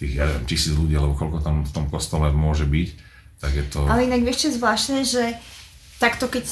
tých, 0.01 0.17
ja 0.17 0.25
neviem, 0.25 0.49
tisíc 0.49 0.73
ľudí, 0.73 0.97
alebo 0.97 1.13
koľko 1.13 1.45
tam 1.45 1.69
v 1.69 1.73
tom 1.77 1.85
kostole 1.93 2.33
môže 2.33 2.65
byť, 2.65 3.05
tak 3.41 3.53
je 3.53 3.65
to... 3.69 3.85
Ale 3.85 4.09
inak 4.09 4.25
vieš 4.25 4.45
čo 4.45 4.47
je 4.49 4.59
zvláštne, 4.59 4.99
že 5.05 5.37
takto 6.01 6.29
keď 6.29 6.45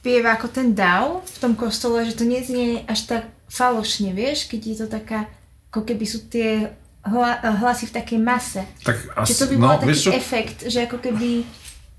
spieva 0.00 0.36
ako 0.36 0.48
ten 0.48 0.72
dav 0.72 1.20
v 1.24 1.36
tom 1.40 1.52
kostole, 1.52 2.08
že 2.08 2.16
to 2.16 2.24
neznie 2.24 2.84
až 2.88 3.08
tak 3.08 3.22
falošne, 3.52 4.16
vieš, 4.16 4.48
keď 4.48 4.60
je 4.64 4.76
to 4.80 4.86
taká, 4.88 5.28
ako 5.68 5.84
keby 5.84 6.04
sú 6.06 6.24
tie 6.30 6.72
hla, 7.04 7.40
hlasy 7.60 7.88
v 7.88 7.96
takej 7.96 8.18
mase. 8.20 8.62
tak 8.84 8.96
Či 9.26 9.32
to 9.36 9.44
by 9.50 9.54
no, 9.56 9.62
bol 9.66 9.76
taký 9.76 9.88
vieš 9.92 10.00
čo? 10.06 10.10
efekt, 10.12 10.58
že 10.68 10.88
ako 10.88 10.98
keby 11.00 11.44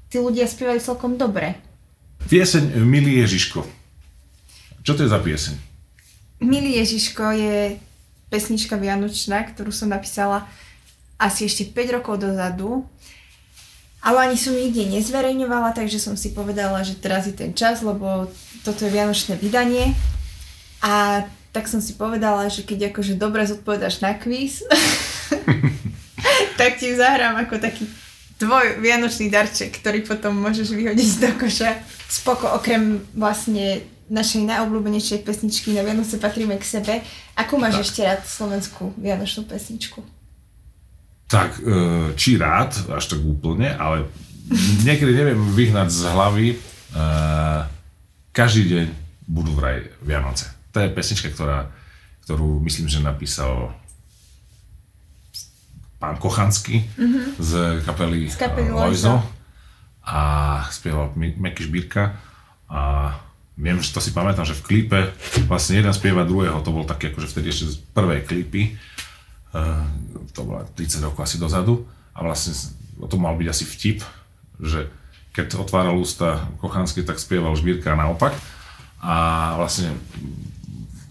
tí 0.10 0.18
ľudia 0.18 0.46
spievali 0.46 0.82
celkom 0.82 1.18
dobre. 1.18 1.58
Pieseň 2.26 2.82
Milý 2.86 3.22
Ježiško. 3.26 3.66
Čo 4.82 4.92
to 4.98 5.06
je 5.06 5.10
za 5.10 5.22
pieseň? 5.22 5.56
Milý 6.42 6.82
Ježiško 6.82 7.26
je 7.38 7.58
pesnička 8.34 8.78
Vianočná, 8.78 9.46
ktorú 9.46 9.70
som 9.70 9.94
napísala 9.94 10.50
asi 11.22 11.46
ešte 11.46 11.70
5 11.70 12.02
rokov 12.02 12.18
dozadu. 12.18 12.82
Ale 14.02 14.18
ani 14.26 14.38
som 14.38 14.58
nikde 14.58 14.90
nezverejňovala, 14.90 15.78
takže 15.78 16.02
som 16.02 16.18
si 16.18 16.34
povedala, 16.34 16.82
že 16.82 16.98
teraz 16.98 17.30
je 17.30 17.38
ten 17.38 17.54
čas, 17.54 17.86
lebo 17.86 18.30
toto 18.66 18.86
je 18.86 18.94
Vianočné 18.94 19.38
vydanie. 19.38 19.94
A 20.82 21.26
tak 21.54 21.70
som 21.70 21.78
si 21.84 21.94
povedala, 21.94 22.50
že 22.50 22.66
keď 22.66 22.90
akože 22.90 23.20
dobre 23.20 23.46
zodpovedáš 23.46 24.02
na 24.02 24.18
kvíz, 24.18 24.66
tak 26.60 26.82
ti 26.82 26.98
zahrám 26.98 27.38
ako 27.46 27.62
taký 27.62 27.86
tvoj 28.42 28.82
vianočný 28.82 29.30
darček, 29.30 29.78
ktorý 29.78 30.02
potom 30.02 30.34
môžeš 30.34 30.74
vyhodiť 30.74 31.10
do 31.22 31.30
koša. 31.38 31.78
Spoko, 32.10 32.50
okrem 32.58 33.06
vlastne 33.14 33.86
našej 34.12 34.44
najobľúbenejšej 34.44 35.24
pesničky 35.24 35.72
na 35.78 35.86
Vianoce 35.86 36.18
patríme 36.18 36.58
k 36.58 36.66
sebe. 36.66 36.94
Akú 37.38 37.62
máš 37.62 37.80
tak. 37.80 37.86
ešte 37.86 38.02
rád 38.04 38.22
slovenskú 38.26 38.92
vianočnú 38.98 39.46
pesničku? 39.48 40.02
Tak, 41.32 41.64
e, 41.64 42.12
či 42.20 42.36
rád, 42.36 42.76
až 42.92 43.16
tak 43.16 43.24
úplne, 43.24 43.72
ale 43.72 44.04
niekedy 44.84 45.16
neviem 45.16 45.40
vyhnať 45.56 45.88
z 45.88 46.02
hlavy 46.12 46.48
uh, 46.92 47.64
každý 48.36 48.64
deň 48.68 48.86
budú 49.28 49.52
vraj 49.56 49.88
Vianoce. 50.04 50.52
To 50.76 50.84
je 50.84 50.92
pesnička, 50.92 51.32
ktorá, 51.32 51.72
ktorú 52.28 52.60
myslím, 52.64 52.88
že 52.88 53.04
napísal 53.04 53.76
pán 56.00 56.18
Kochanský 56.18 56.82
mm-hmm. 56.84 57.26
z 57.38 57.52
kapely, 57.86 58.28
z 58.32 58.36
kapely 58.40 58.72
Lojzo 58.74 59.22
a 60.02 60.22
spieval 60.74 61.14
Meky 61.14 61.70
Šbírka 61.70 62.18
a 62.72 63.14
viem, 63.54 63.78
že 63.78 63.94
to 63.94 64.02
si 64.02 64.10
pamätám, 64.10 64.48
že 64.48 64.58
v 64.58 64.66
klipe 64.66 65.00
vlastne 65.46 65.78
jeden 65.78 65.94
spieva 65.94 66.26
druhého, 66.26 66.64
to 66.66 66.74
bol 66.74 66.88
také 66.88 67.14
akože 67.14 67.30
vtedy 67.30 67.54
ešte 67.54 67.66
z 67.70 67.76
prvej 67.94 68.26
klipy, 68.26 68.74
to 70.32 70.42
bola 70.48 70.64
30 70.76 71.04
rokov 71.04 71.28
asi 71.28 71.38
dozadu 71.38 71.84
a 72.16 72.24
vlastne 72.24 72.56
to 73.02 73.16
mal 73.20 73.36
byť 73.36 73.48
asi 73.48 73.64
vtip, 73.68 74.00
že 74.62 74.88
keď 75.32 75.60
otváral 75.60 75.96
ústa 75.96 76.44
Kochanský, 76.60 77.08
tak 77.08 77.20
spieval 77.20 77.56
Žbírka 77.56 77.96
naopak 77.96 78.36
a 79.00 79.16
vlastne 79.58 79.96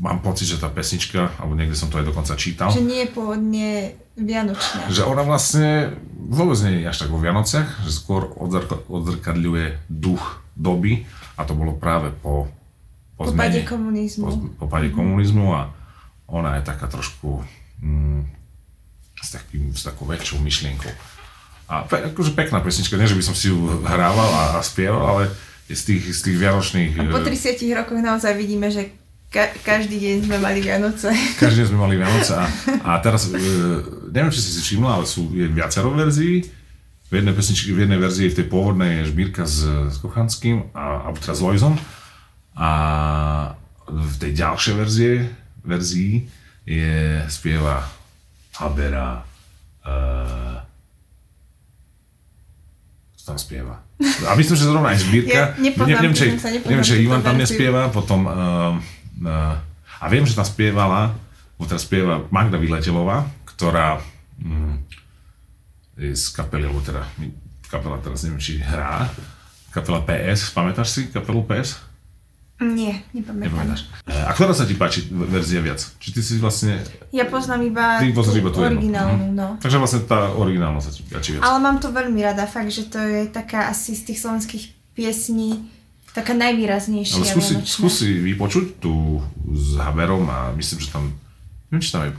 mám 0.00 0.24
pocit, 0.24 0.48
že 0.48 0.60
tá 0.60 0.72
pesnička, 0.72 1.32
alebo 1.36 1.52
niekde 1.56 1.76
som 1.76 1.92
to 1.92 2.00
aj 2.00 2.08
dokonca 2.08 2.32
čítal. 2.36 2.72
Že 2.72 2.84
nie 2.88 3.00
je 3.04 3.08
pôvodne 3.12 3.68
vianočná. 4.16 4.88
Že 4.88 5.02
ona 5.08 5.22
vlastne 5.24 5.96
vôbec 6.16 6.56
nie 6.64 6.84
je 6.84 6.88
až 6.88 6.96
tak 7.04 7.10
vo 7.12 7.20
Vianociach, 7.20 7.84
že 7.84 7.92
skôr 7.92 8.28
odzrkadľuje 8.88 9.88
duch 9.88 10.40
doby 10.56 11.04
a 11.36 11.44
to 11.48 11.56
bolo 11.56 11.76
práve 11.76 12.12
po, 12.20 12.48
po, 13.16 13.28
po 13.28 13.32
zmene, 13.32 13.64
komunizmu. 13.64 14.24
Po, 14.24 14.36
po 14.64 14.66
páde 14.68 14.88
mm-hmm. 14.88 15.00
komunizmu 15.00 15.46
a 15.52 15.72
ona 16.30 16.60
je 16.60 16.62
taká 16.68 16.86
trošku 16.86 17.42
s, 19.20 19.28
takým, 19.30 19.70
s 19.72 19.84
takou 19.84 20.08
väčšou 20.08 20.40
myšlienkou. 20.40 20.92
A 21.70 21.86
pe, 21.86 22.02
akože 22.10 22.34
pekná 22.34 22.58
pesnička, 22.58 22.98
nie 22.98 23.06
že 23.06 23.14
by 23.14 23.24
som 23.24 23.36
si 23.36 23.52
ju 23.52 23.56
hrával 23.86 24.26
a, 24.26 24.42
a 24.58 24.60
spieval, 24.64 25.02
ale 25.06 25.22
z 25.70 25.82
tých, 25.86 26.04
z 26.10 26.20
tých 26.26 26.36
vianočných... 26.40 26.92
A 26.98 27.14
po 27.14 27.22
30 27.22 27.62
e, 27.62 27.70
rokoch 27.78 28.00
naozaj 28.02 28.34
vidíme, 28.34 28.66
že 28.72 28.90
Ka- 29.30 29.54
každý 29.62 30.02
deň 30.02 30.16
sme 30.26 30.42
mali 30.42 30.58
Vianoce. 30.58 31.06
Každý 31.38 31.62
deň 31.62 31.66
sme 31.70 31.78
mali 31.78 31.94
Vianoce 32.02 32.34
a, 32.34 32.50
a 32.82 32.98
teraz, 32.98 33.30
e, 33.30 33.38
neviem, 34.10 34.34
či 34.34 34.42
si 34.42 34.50
si 34.50 34.58
všimla, 34.58 34.98
ale 34.98 35.06
sú 35.06 35.30
je 35.30 35.46
viacero 35.46 35.94
verzií. 35.94 36.42
V 37.06 37.12
jednej 37.14 37.34
pesničke, 37.38 37.70
v 37.70 37.86
jednej 37.86 38.02
verzii, 38.02 38.26
v 38.34 38.38
tej 38.42 38.46
pôvodnej 38.50 39.02
je 39.02 39.14
Žbírka 39.14 39.46
s, 39.46 39.62
s 39.66 39.96
Kochanským, 40.02 40.74
a, 40.74 41.06
alebo 41.06 41.22
teda 41.22 41.38
s 41.38 41.42
Lojzom. 41.46 41.74
A 42.58 42.70
v 43.86 44.14
tej 44.18 44.32
ďalšej 44.34 44.74
verzie, 44.74 45.30
verzii 45.62 46.39
je 46.70 47.26
spieva 47.26 47.82
Habera, 48.62 49.26
uh, 49.82 50.62
tam 53.26 53.38
spieva. 53.38 53.82
A 54.26 54.34
myslím, 54.34 54.56
že 54.58 54.66
zrovna 54.66 54.90
aj 54.90 54.98
Žbírka. 55.06 55.34
Ja 55.34 55.44
nepoznám, 55.54 55.88
neviem, 55.90 56.12
či, 56.14 56.26
neviem, 56.66 56.86
či 56.86 56.94
Ivan 57.02 57.22
tam 57.22 57.36
nespieva, 57.38 57.90
potom 57.90 58.26
uh, 58.26 58.74
a 60.00 60.04
viem, 60.08 60.24
že 60.24 60.38
tam 60.38 60.46
spievala, 60.46 61.12
teraz 61.68 61.84
spieva 61.84 62.24
Magda 62.32 62.56
Vyletelová, 62.56 63.28
ktorá 63.44 64.00
mm, 64.40 64.74
je 66.00 66.16
z 66.16 66.26
kapely, 66.32 66.64
alebo 66.64 66.80
teda 66.80 67.04
kapela 67.68 68.00
teraz 68.00 68.24
neviem, 68.24 68.40
či 68.40 68.58
hrá, 68.58 69.06
kapela 69.70 70.02
PS, 70.02 70.50
pamätáš 70.56 70.88
si 70.90 71.00
kapelu 71.12 71.44
PS? 71.44 71.89
Nie, 72.60 73.00
nepamätám. 73.16 73.56
Nepamätáš. 73.56 73.88
E, 74.04 74.12
a 74.12 74.30
ktorá 74.36 74.52
sa 74.52 74.68
ti 74.68 74.76
páči 74.76 75.08
verzia 75.08 75.64
viac? 75.64 75.80
Či 75.80 76.08
ty 76.12 76.20
si 76.20 76.36
vlastne... 76.36 76.76
Ja 77.08 77.24
poznám 77.24 77.64
iba 77.64 77.96
ty 77.96 78.12
tú 78.12 78.20
iba 78.36 78.52
tú 78.52 78.60
originálnu, 78.60 79.32
no. 79.32 79.56
Takže 79.64 79.80
vlastne 79.80 80.04
tá 80.04 80.28
originálna 80.36 80.80
sa 80.84 80.92
ti 80.92 81.00
páči 81.08 81.40
viac. 81.40 81.42
Ale 81.42 81.56
mám 81.56 81.80
to 81.80 81.88
veľmi 81.88 82.20
rada, 82.20 82.44
fakt, 82.44 82.68
že 82.68 82.92
to 82.92 83.00
je 83.00 83.32
taká 83.32 83.72
asi 83.72 83.96
z 83.96 84.12
tých 84.12 84.18
slovenských 84.20 84.64
piesní, 84.92 85.72
Taká 86.10 86.34
najvýraznejšia. 86.34 87.22
Ale 87.22 87.26
skúsi, 87.26 87.54
skúsi 87.62 88.08
vypočuť 88.18 88.82
tu 88.82 89.22
s 89.54 89.78
Haberom 89.78 90.26
a 90.26 90.50
myslím, 90.58 90.82
že 90.82 90.90
tam, 90.90 91.14
neviem, 91.70 91.82
či 91.86 91.94
tam 91.94 92.02
je 92.10 92.12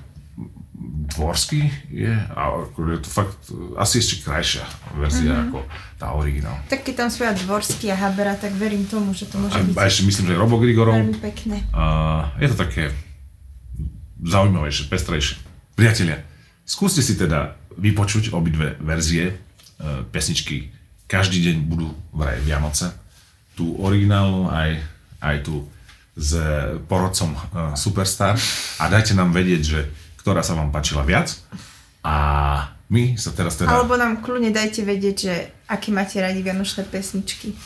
dvorský 1.15 1.61
je, 1.91 2.13
a 2.13 2.41
je 2.65 2.99
to 3.03 3.09
fakt 3.09 3.39
asi 3.77 3.99
ešte 3.99 4.23
krajšia 4.25 4.63
verzia 4.95 5.31
mm-hmm. 5.31 5.47
ako 5.51 5.59
tá 5.99 6.07
originál. 6.17 6.57
Tak 6.71 6.87
keď 6.87 7.05
tam 7.05 7.09
spieva 7.13 7.33
Dvorský 7.37 7.93
a 7.93 7.97
Habera, 7.99 8.33
tak 8.33 8.57
verím 8.57 8.89
tomu, 8.89 9.13
že 9.13 9.29
to 9.29 9.37
môže 9.37 9.55
a, 9.55 9.61
byť. 9.61 9.75
A 9.77 9.85
ešte 9.85 10.03
myslím, 10.07 10.25
že 10.31 10.39
Robo 10.39 10.57
Grigorov. 10.57 10.97
Veľmi 10.97 11.21
pekné. 11.21 11.57
A 11.75 11.83
je 12.41 12.47
to 12.49 12.57
také 12.57 12.89
zaujímavejšie, 14.25 14.89
pestrejšie. 14.89 15.37
Priatelia, 15.77 16.25
skúste 16.65 17.05
si 17.05 17.13
teda 17.13 17.53
vypočuť 17.77 18.33
obidve 18.33 18.77
verzie 18.81 19.29
e, 19.29 19.33
pesničky 20.09 20.81
Každý 21.11 21.43
deň 21.43 21.57
budú 21.67 21.91
vraj 22.15 22.39
Vianoce 22.39 22.87
tú 23.51 23.75
originálnu 23.83 24.47
aj, 24.47 24.79
aj 25.19 25.35
tú 25.43 25.67
s 26.15 26.39
porodcom 26.87 27.35
uh, 27.35 27.75
Superstar 27.75 28.39
a 28.79 28.83
dajte 28.87 29.11
nám 29.11 29.35
vedieť, 29.35 29.61
že 29.63 29.79
ktorá 30.21 30.45
sa 30.45 30.53
vám 30.53 30.69
páčila 30.69 31.01
viac 31.01 31.33
a 32.05 32.15
my 32.93 33.17
sa 33.17 33.33
teraz 33.33 33.57
teda... 33.57 33.73
Alebo 33.73 33.97
nám 33.97 34.21
kľudne 34.21 34.53
dajte 34.53 34.85
vedieť, 34.85 35.15
že 35.17 35.33
aké 35.65 35.89
máte 35.89 36.21
radi 36.21 36.45
vianočné 36.45 36.85
pesničky. 36.85 37.57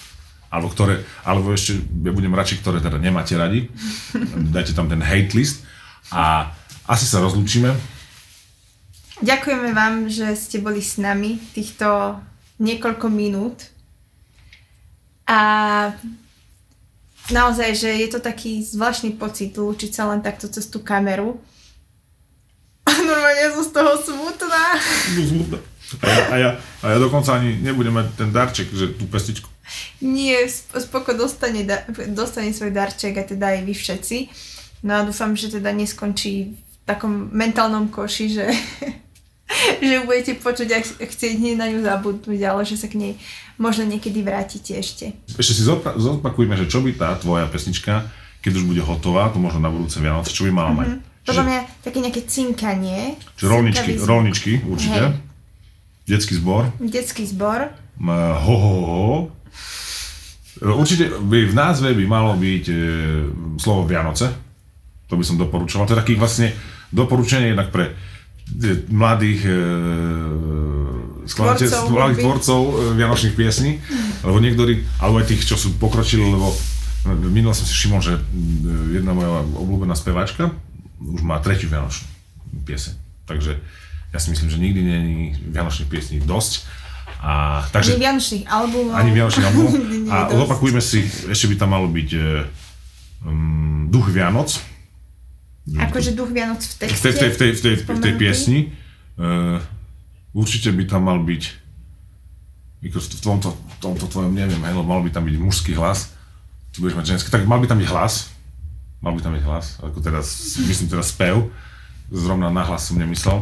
Alebo 0.48 0.72
ktoré, 0.72 1.04
alebo 1.28 1.52
ešte, 1.52 1.82
ja 1.82 2.16
budem 2.16 2.32
radšej, 2.32 2.64
ktoré 2.64 2.80
teda 2.80 2.96
nemáte 2.96 3.36
radi. 3.36 3.68
Dajte 4.56 4.72
tam 4.72 4.88
ten 4.88 5.04
hate 5.04 5.36
list 5.36 5.68
a 6.14 6.54
asi 6.88 7.04
sa 7.04 7.20
rozlúčime. 7.20 7.76
Ďakujeme 9.20 9.76
vám, 9.76 10.08
že 10.08 10.32
ste 10.38 10.64
boli 10.64 10.80
s 10.80 10.96
nami 10.96 11.42
týchto 11.52 12.20
niekoľko 12.62 13.08
minút 13.12 13.68
a 15.26 15.40
naozaj, 17.34 17.70
že 17.74 17.90
je 18.06 18.08
to 18.12 18.20
taký 18.22 18.62
zvláštny 18.62 19.18
pocit 19.18 19.58
lúčiť 19.58 19.92
sa 19.92 20.08
len 20.14 20.22
takto 20.22 20.46
cez 20.46 20.70
tú 20.70 20.80
kameru. 20.86 21.42
A 22.86 22.92
normálne 23.02 23.50
som 23.54 23.64
z 23.66 23.72
toho 23.74 23.94
smutná. 23.98 24.78
Smutná. 25.18 25.60
A 26.02 26.06
ja, 26.08 26.22
a, 26.30 26.36
ja, 26.38 26.50
a 26.82 26.86
ja 26.94 26.98
dokonca 26.98 27.38
ani 27.38 27.62
nebudem 27.62 27.94
mať 27.94 28.08
ten 28.18 28.30
darček, 28.34 28.70
že 28.74 28.94
tú 28.98 29.06
pestičku. 29.06 29.50
Nie, 30.02 30.46
spoko 30.50 31.14
dostane, 31.18 31.66
dostane 32.14 32.54
svoj 32.54 32.74
darček 32.74 33.18
a 33.18 33.24
teda 33.26 33.58
aj 33.58 33.60
vy 33.66 33.74
všetci. 33.74 34.18
No 34.86 35.02
a 35.02 35.06
dúfam, 35.06 35.34
že 35.34 35.50
teda 35.50 35.74
neskončí 35.74 36.54
v 36.54 36.76
takom 36.86 37.34
mentálnom 37.34 37.90
koši, 37.90 38.26
že, 38.30 38.46
že 39.90 40.06
budete 40.06 40.38
počuť, 40.38 40.70
ak 40.74 41.10
chcieť 41.10 41.58
na 41.58 41.70
ňu 41.74 41.82
zabudnúť, 41.82 42.42
ale 42.46 42.62
že 42.66 42.78
sa 42.78 42.86
k 42.86 42.98
nej 43.02 43.14
možno 43.58 43.88
niekedy 43.88 44.22
vrátite 44.22 44.76
ešte. 44.76 45.16
Ešte 45.40 45.54
si 45.58 45.64
zopakujme, 45.66 46.54
že 46.60 46.70
čo 46.70 46.84
by 46.84 46.92
tá 46.94 47.16
tvoja 47.18 47.48
pesnička, 47.48 48.06
keď 48.44 48.62
už 48.62 48.64
bude 48.68 48.82
hotová, 48.84 49.32
to 49.32 49.42
možno 49.42 49.64
na 49.64 49.72
budúce 49.72 49.98
Vianoce, 49.98 50.36
čo 50.36 50.46
by 50.46 50.52
mala 50.54 50.72
mať? 50.76 50.90
Podľa 51.26 51.44
mňa 51.44 51.60
také 51.82 51.98
nejaké 52.06 52.22
cinkanie. 52.30 53.18
Čiže 53.34 53.50
rolničky, 53.50 53.92
rolničky 53.98 54.52
určite. 54.70 55.02
Hej. 55.10 55.26
Detský 56.06 56.34
zbor. 56.38 56.70
Detský 56.78 57.24
zbor. 57.26 57.74
Ho, 58.06 58.56
ho, 58.62 58.74
ho. 58.86 59.10
Určite 60.62 61.10
by 61.18 61.50
v 61.50 61.54
názve 61.58 61.92
by 61.98 62.06
malo 62.06 62.38
byť 62.38 62.66
e, 62.70 62.76
slovo 63.58 63.90
Vianoce. 63.90 64.30
To 65.10 65.18
by 65.18 65.24
som 65.26 65.42
doporučoval. 65.42 65.90
To 65.90 65.98
je 65.98 66.02
takých 66.06 66.22
vlastne 66.22 66.48
doporučenie 66.94 67.52
jednak 67.52 67.74
pre 67.74 67.92
e, 67.92 67.94
mladých 68.94 69.42
e, 69.50 69.54
skladáte 71.26 71.66
mladých 71.90 72.22
tvorcov 72.22 72.60
e, 72.62 72.74
vianočných 73.02 73.36
piesní, 73.36 73.82
lebo 74.22 74.38
niektorí, 74.38 74.86
alebo 75.02 75.20
aj 75.20 75.28
tých, 75.28 75.44
čo 75.44 75.58
sú 75.58 75.76
pokročili, 75.82 76.22
lebo 76.22 76.54
minul 77.34 77.54
som 77.54 77.66
si 77.66 77.74
všimol, 77.74 78.02
že 78.02 78.18
jedna 78.94 79.14
moja 79.18 79.42
obľúbená 79.42 79.94
speváčka 79.98 80.54
už 81.00 81.22
má 81.22 81.40
tretiu 81.44 81.68
vianočnú 81.68 82.08
pieseň. 82.64 82.94
Takže 83.26 83.58
ja 84.16 84.20
si 84.22 84.28
myslím, 84.32 84.50
že 84.50 84.58
nikdy 84.62 84.80
nie 84.80 84.98
je 84.98 85.08
vianočných 85.52 85.90
piesní 85.92 86.18
dosť. 86.24 86.64
A, 87.20 87.64
takže, 87.74 87.98
ani 87.98 88.02
vianočných 88.06 88.44
albumov. 88.48 88.94
Ani 88.96 89.12
vianočných 89.12 89.46
albumov. 89.50 89.72
a 90.14 90.18
opakujme 90.46 90.80
si, 90.80 91.04
ešte 91.28 91.52
by 91.52 91.56
tam 91.58 91.74
malo 91.74 91.90
byť 91.90 92.10
um, 93.26 93.90
Duch 93.90 94.08
Vianoc. 94.14 94.56
Akože 95.66 96.14
Duch 96.14 96.30
Vianoc 96.30 96.62
v 96.62 96.74
texte? 96.86 96.96
V 96.96 97.02
tej, 97.02 97.12
v 97.12 97.18
tej, 97.18 97.30
v 97.30 97.38
tej, 97.38 97.52
v 97.52 97.62
tej, 97.62 97.74
v 97.98 98.00
tej 98.00 98.14
piesni. 98.16 98.60
Uh, 99.18 99.58
určite 100.36 100.70
by 100.76 100.84
tam 100.86 101.08
mal 101.08 101.18
byť, 101.24 101.44
v 102.86 103.24
tomto, 103.24 103.56
v 103.56 103.78
tomto 103.80 104.06
tvojom 104.12 104.36
neviem, 104.36 104.60
hej, 104.60 104.76
mal 104.76 105.02
by 105.02 105.10
tam 105.10 105.24
byť 105.24 105.36
mužský 105.40 105.72
hlas, 105.80 106.12
ty 106.76 106.84
budeš 106.84 107.00
mať 107.00 107.06
ženský, 107.16 107.32
tak 107.32 107.48
mal 107.48 107.58
by 107.64 107.72
tam 107.72 107.80
byť 107.80 107.90
hlas, 107.90 108.35
mal 109.00 109.14
by 109.16 109.22
tam 109.22 109.34
byť 109.36 109.44
hlas, 109.44 109.80
ako 109.84 109.98
teraz, 110.00 110.28
myslím 110.64 110.88
teraz 110.92 111.12
spev, 111.12 111.50
zrovna 112.12 112.54
na 112.54 112.64
hlas 112.64 112.90
som 112.90 113.00
nemyslel. 113.00 113.42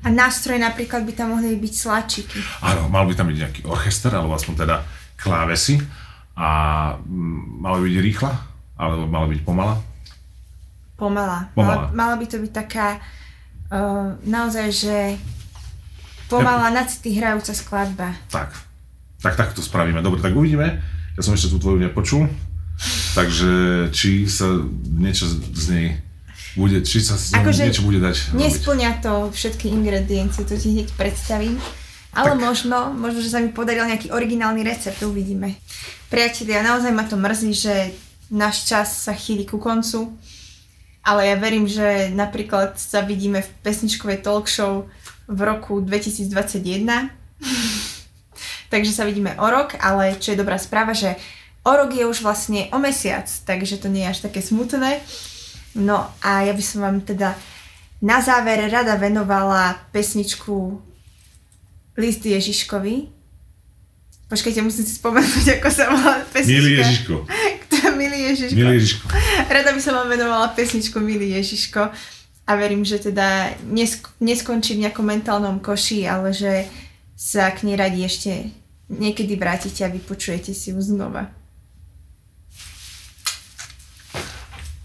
A 0.00 0.08
nástroje 0.08 0.56
napríklad 0.56 1.04
by 1.04 1.12
tam 1.12 1.36
mohli 1.36 1.60
byť 1.60 1.74
sláčiky. 1.76 2.40
Áno, 2.64 2.88
mal 2.88 3.04
by 3.04 3.12
tam 3.12 3.28
byť 3.28 3.36
nejaký 3.36 3.60
orchester, 3.68 4.08
alebo 4.16 4.32
aspoň 4.32 4.64
teda 4.64 4.76
klávesy. 5.20 5.76
A 6.40 6.48
mm, 6.96 7.60
mala 7.60 7.76
by 7.76 7.84
byť 7.84 8.00
rýchla, 8.00 8.32
alebo 8.80 9.04
mala 9.04 9.26
byť 9.28 9.40
pomalá. 9.44 9.76
Pomalá. 10.96 11.52
Pomalá. 11.52 11.92
Mala, 11.92 11.92
mala 11.92 12.14
by 12.16 12.26
to 12.32 12.40
byť 12.40 12.52
taká 12.52 12.96
uh, 12.96 14.16
naozaj, 14.24 14.66
že 14.72 14.96
pomalá, 16.32 16.72
na 16.72 16.88
city 16.88 17.20
hrajúca 17.20 17.52
skladba. 17.52 18.16
Tak. 18.32 18.56
Tak, 19.20 19.36
tak 19.36 19.52
to 19.52 19.60
spravíme. 19.60 20.00
Dobre, 20.00 20.24
tak 20.24 20.32
uvidíme. 20.32 20.80
Ja 21.12 21.20
som 21.20 21.36
ešte 21.36 21.52
tú 21.52 21.60
tvoju 21.60 21.76
nepočul. 21.76 22.24
Takže 23.14 23.50
či 23.92 24.24
sa 24.30 24.46
niečo 24.96 25.28
z 25.52 25.64
nej 25.68 25.86
bude, 26.58 26.82
či 26.82 26.98
sa 26.98 27.14
z 27.14 27.36
nej 27.36 27.42
Akože 27.44 27.62
niečo 27.70 27.86
bude 27.86 28.00
dať 28.02 28.34
robiť. 28.34 28.40
Nesplňa 28.40 28.90
to 29.04 29.12
všetky 29.30 29.70
ingrediencie, 29.70 30.42
to 30.42 30.58
ti 30.58 30.74
hneď 30.74 30.88
predstavím. 30.98 31.60
Ale 32.10 32.34
Tak. 32.34 32.42
možno, 32.42 32.90
možno, 32.90 33.22
že 33.22 33.30
sa 33.30 33.38
mi 33.38 33.54
podaril 33.54 33.86
nejaký 33.86 34.10
originálny 34.10 34.66
recept, 34.66 34.98
uvidíme. 35.06 35.54
Priatelia, 36.10 36.66
naozaj 36.66 36.90
ma 36.90 37.06
to 37.06 37.14
mrzí, 37.14 37.54
že 37.54 37.74
náš 38.34 38.66
čas 38.66 39.06
sa 39.06 39.14
chýli 39.14 39.46
ku 39.46 39.62
koncu, 39.62 40.10
ale 41.06 41.30
ja 41.30 41.36
verím, 41.38 41.70
že 41.70 42.10
napríklad 42.10 42.74
sa 42.82 43.06
vidíme 43.06 43.46
v 43.46 43.50
pesničkovej 43.62 44.26
talk 44.26 44.50
show 44.50 44.90
v 45.30 45.40
roku 45.46 45.78
2021. 45.78 46.34
takže 48.74 48.90
sa 48.90 49.06
vidíme 49.06 49.38
o 49.38 49.46
rok, 49.46 49.78
ale 49.78 50.18
čo 50.18 50.34
je 50.34 50.40
dobrá 50.42 50.58
správa, 50.58 50.90
že 50.90 51.14
o 51.64 51.72
rok 51.76 51.90
je 51.92 52.04
už 52.06 52.24
vlastne 52.24 52.68
o 52.72 52.78
mesiac, 52.78 53.28
takže 53.44 53.80
to 53.80 53.88
nie 53.88 54.04
je 54.04 54.10
až 54.10 54.18
také 54.28 54.40
smutné. 54.40 55.00
No 55.76 56.08
a 56.24 56.42
ja 56.42 56.52
by 56.56 56.64
som 56.64 56.82
vám 56.82 56.98
teda 57.04 57.36
na 58.00 58.18
záver 58.24 58.64
rada 58.72 58.96
venovala 58.96 59.76
pesničku 59.92 60.80
List 62.00 62.24
Ježiškovi. 62.24 63.12
Počkajte, 64.30 64.62
musím 64.62 64.86
si 64.86 64.94
spomenúť, 64.96 65.58
ako 65.58 65.68
sa 65.68 65.90
volá 65.90 66.22
pesnička. 66.32 66.54
Milý 66.62 66.72
Ježiško. 66.80 67.14
Kto 67.66 67.76
Milý 67.98 68.18
Ježiško. 68.30 68.56
Milý 68.56 68.74
Ježiško. 68.78 69.04
Rada 69.50 69.70
by 69.74 69.80
som 69.82 69.94
vám 70.00 70.08
venovala 70.08 70.46
pesničku 70.54 70.96
Milý 71.02 71.34
Ježiško 71.36 71.82
a 72.46 72.52
verím, 72.56 72.86
že 72.86 72.98
teda 72.98 73.52
nesk- 73.68 74.16
neskončí 74.22 74.78
v 74.78 74.86
nejakom 74.86 75.04
mentálnom 75.04 75.58
koši, 75.60 76.08
ale 76.08 76.32
že 76.32 76.66
sa 77.18 77.52
k 77.52 77.68
nej 77.68 77.76
radi 77.76 78.00
ešte 78.06 78.48
niekedy 78.90 79.36
vrátite 79.36 79.84
a 79.84 79.92
vypočujete 79.92 80.56
si 80.56 80.72
ju 80.72 80.80
znova. 80.80 81.30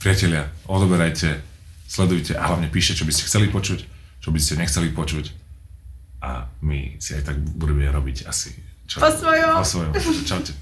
Priatelia, 0.05 0.45
odoberajte, 0.69 1.41
sledujte 1.89 2.37
a 2.37 2.45
hlavne 2.45 2.69
píšte, 2.69 3.01
čo 3.01 3.09
by 3.09 3.11
ste 3.11 3.25
chceli 3.25 3.49
počuť, 3.49 3.79
čo 4.21 4.29
by 4.29 4.37
ste 4.37 4.53
nechceli 4.61 4.93
počuť. 4.93 5.33
A 6.21 6.45
my 6.61 7.01
si 7.01 7.17
aj 7.17 7.33
tak 7.33 7.41
budeme 7.41 7.89
robiť 7.89 8.29
asi 8.29 8.53
čo, 8.85 9.01
Po 9.01 9.09
svojom. 9.09 9.57
Po 9.57 9.65
svojom. 9.65 9.91
Čaute. 10.29 10.53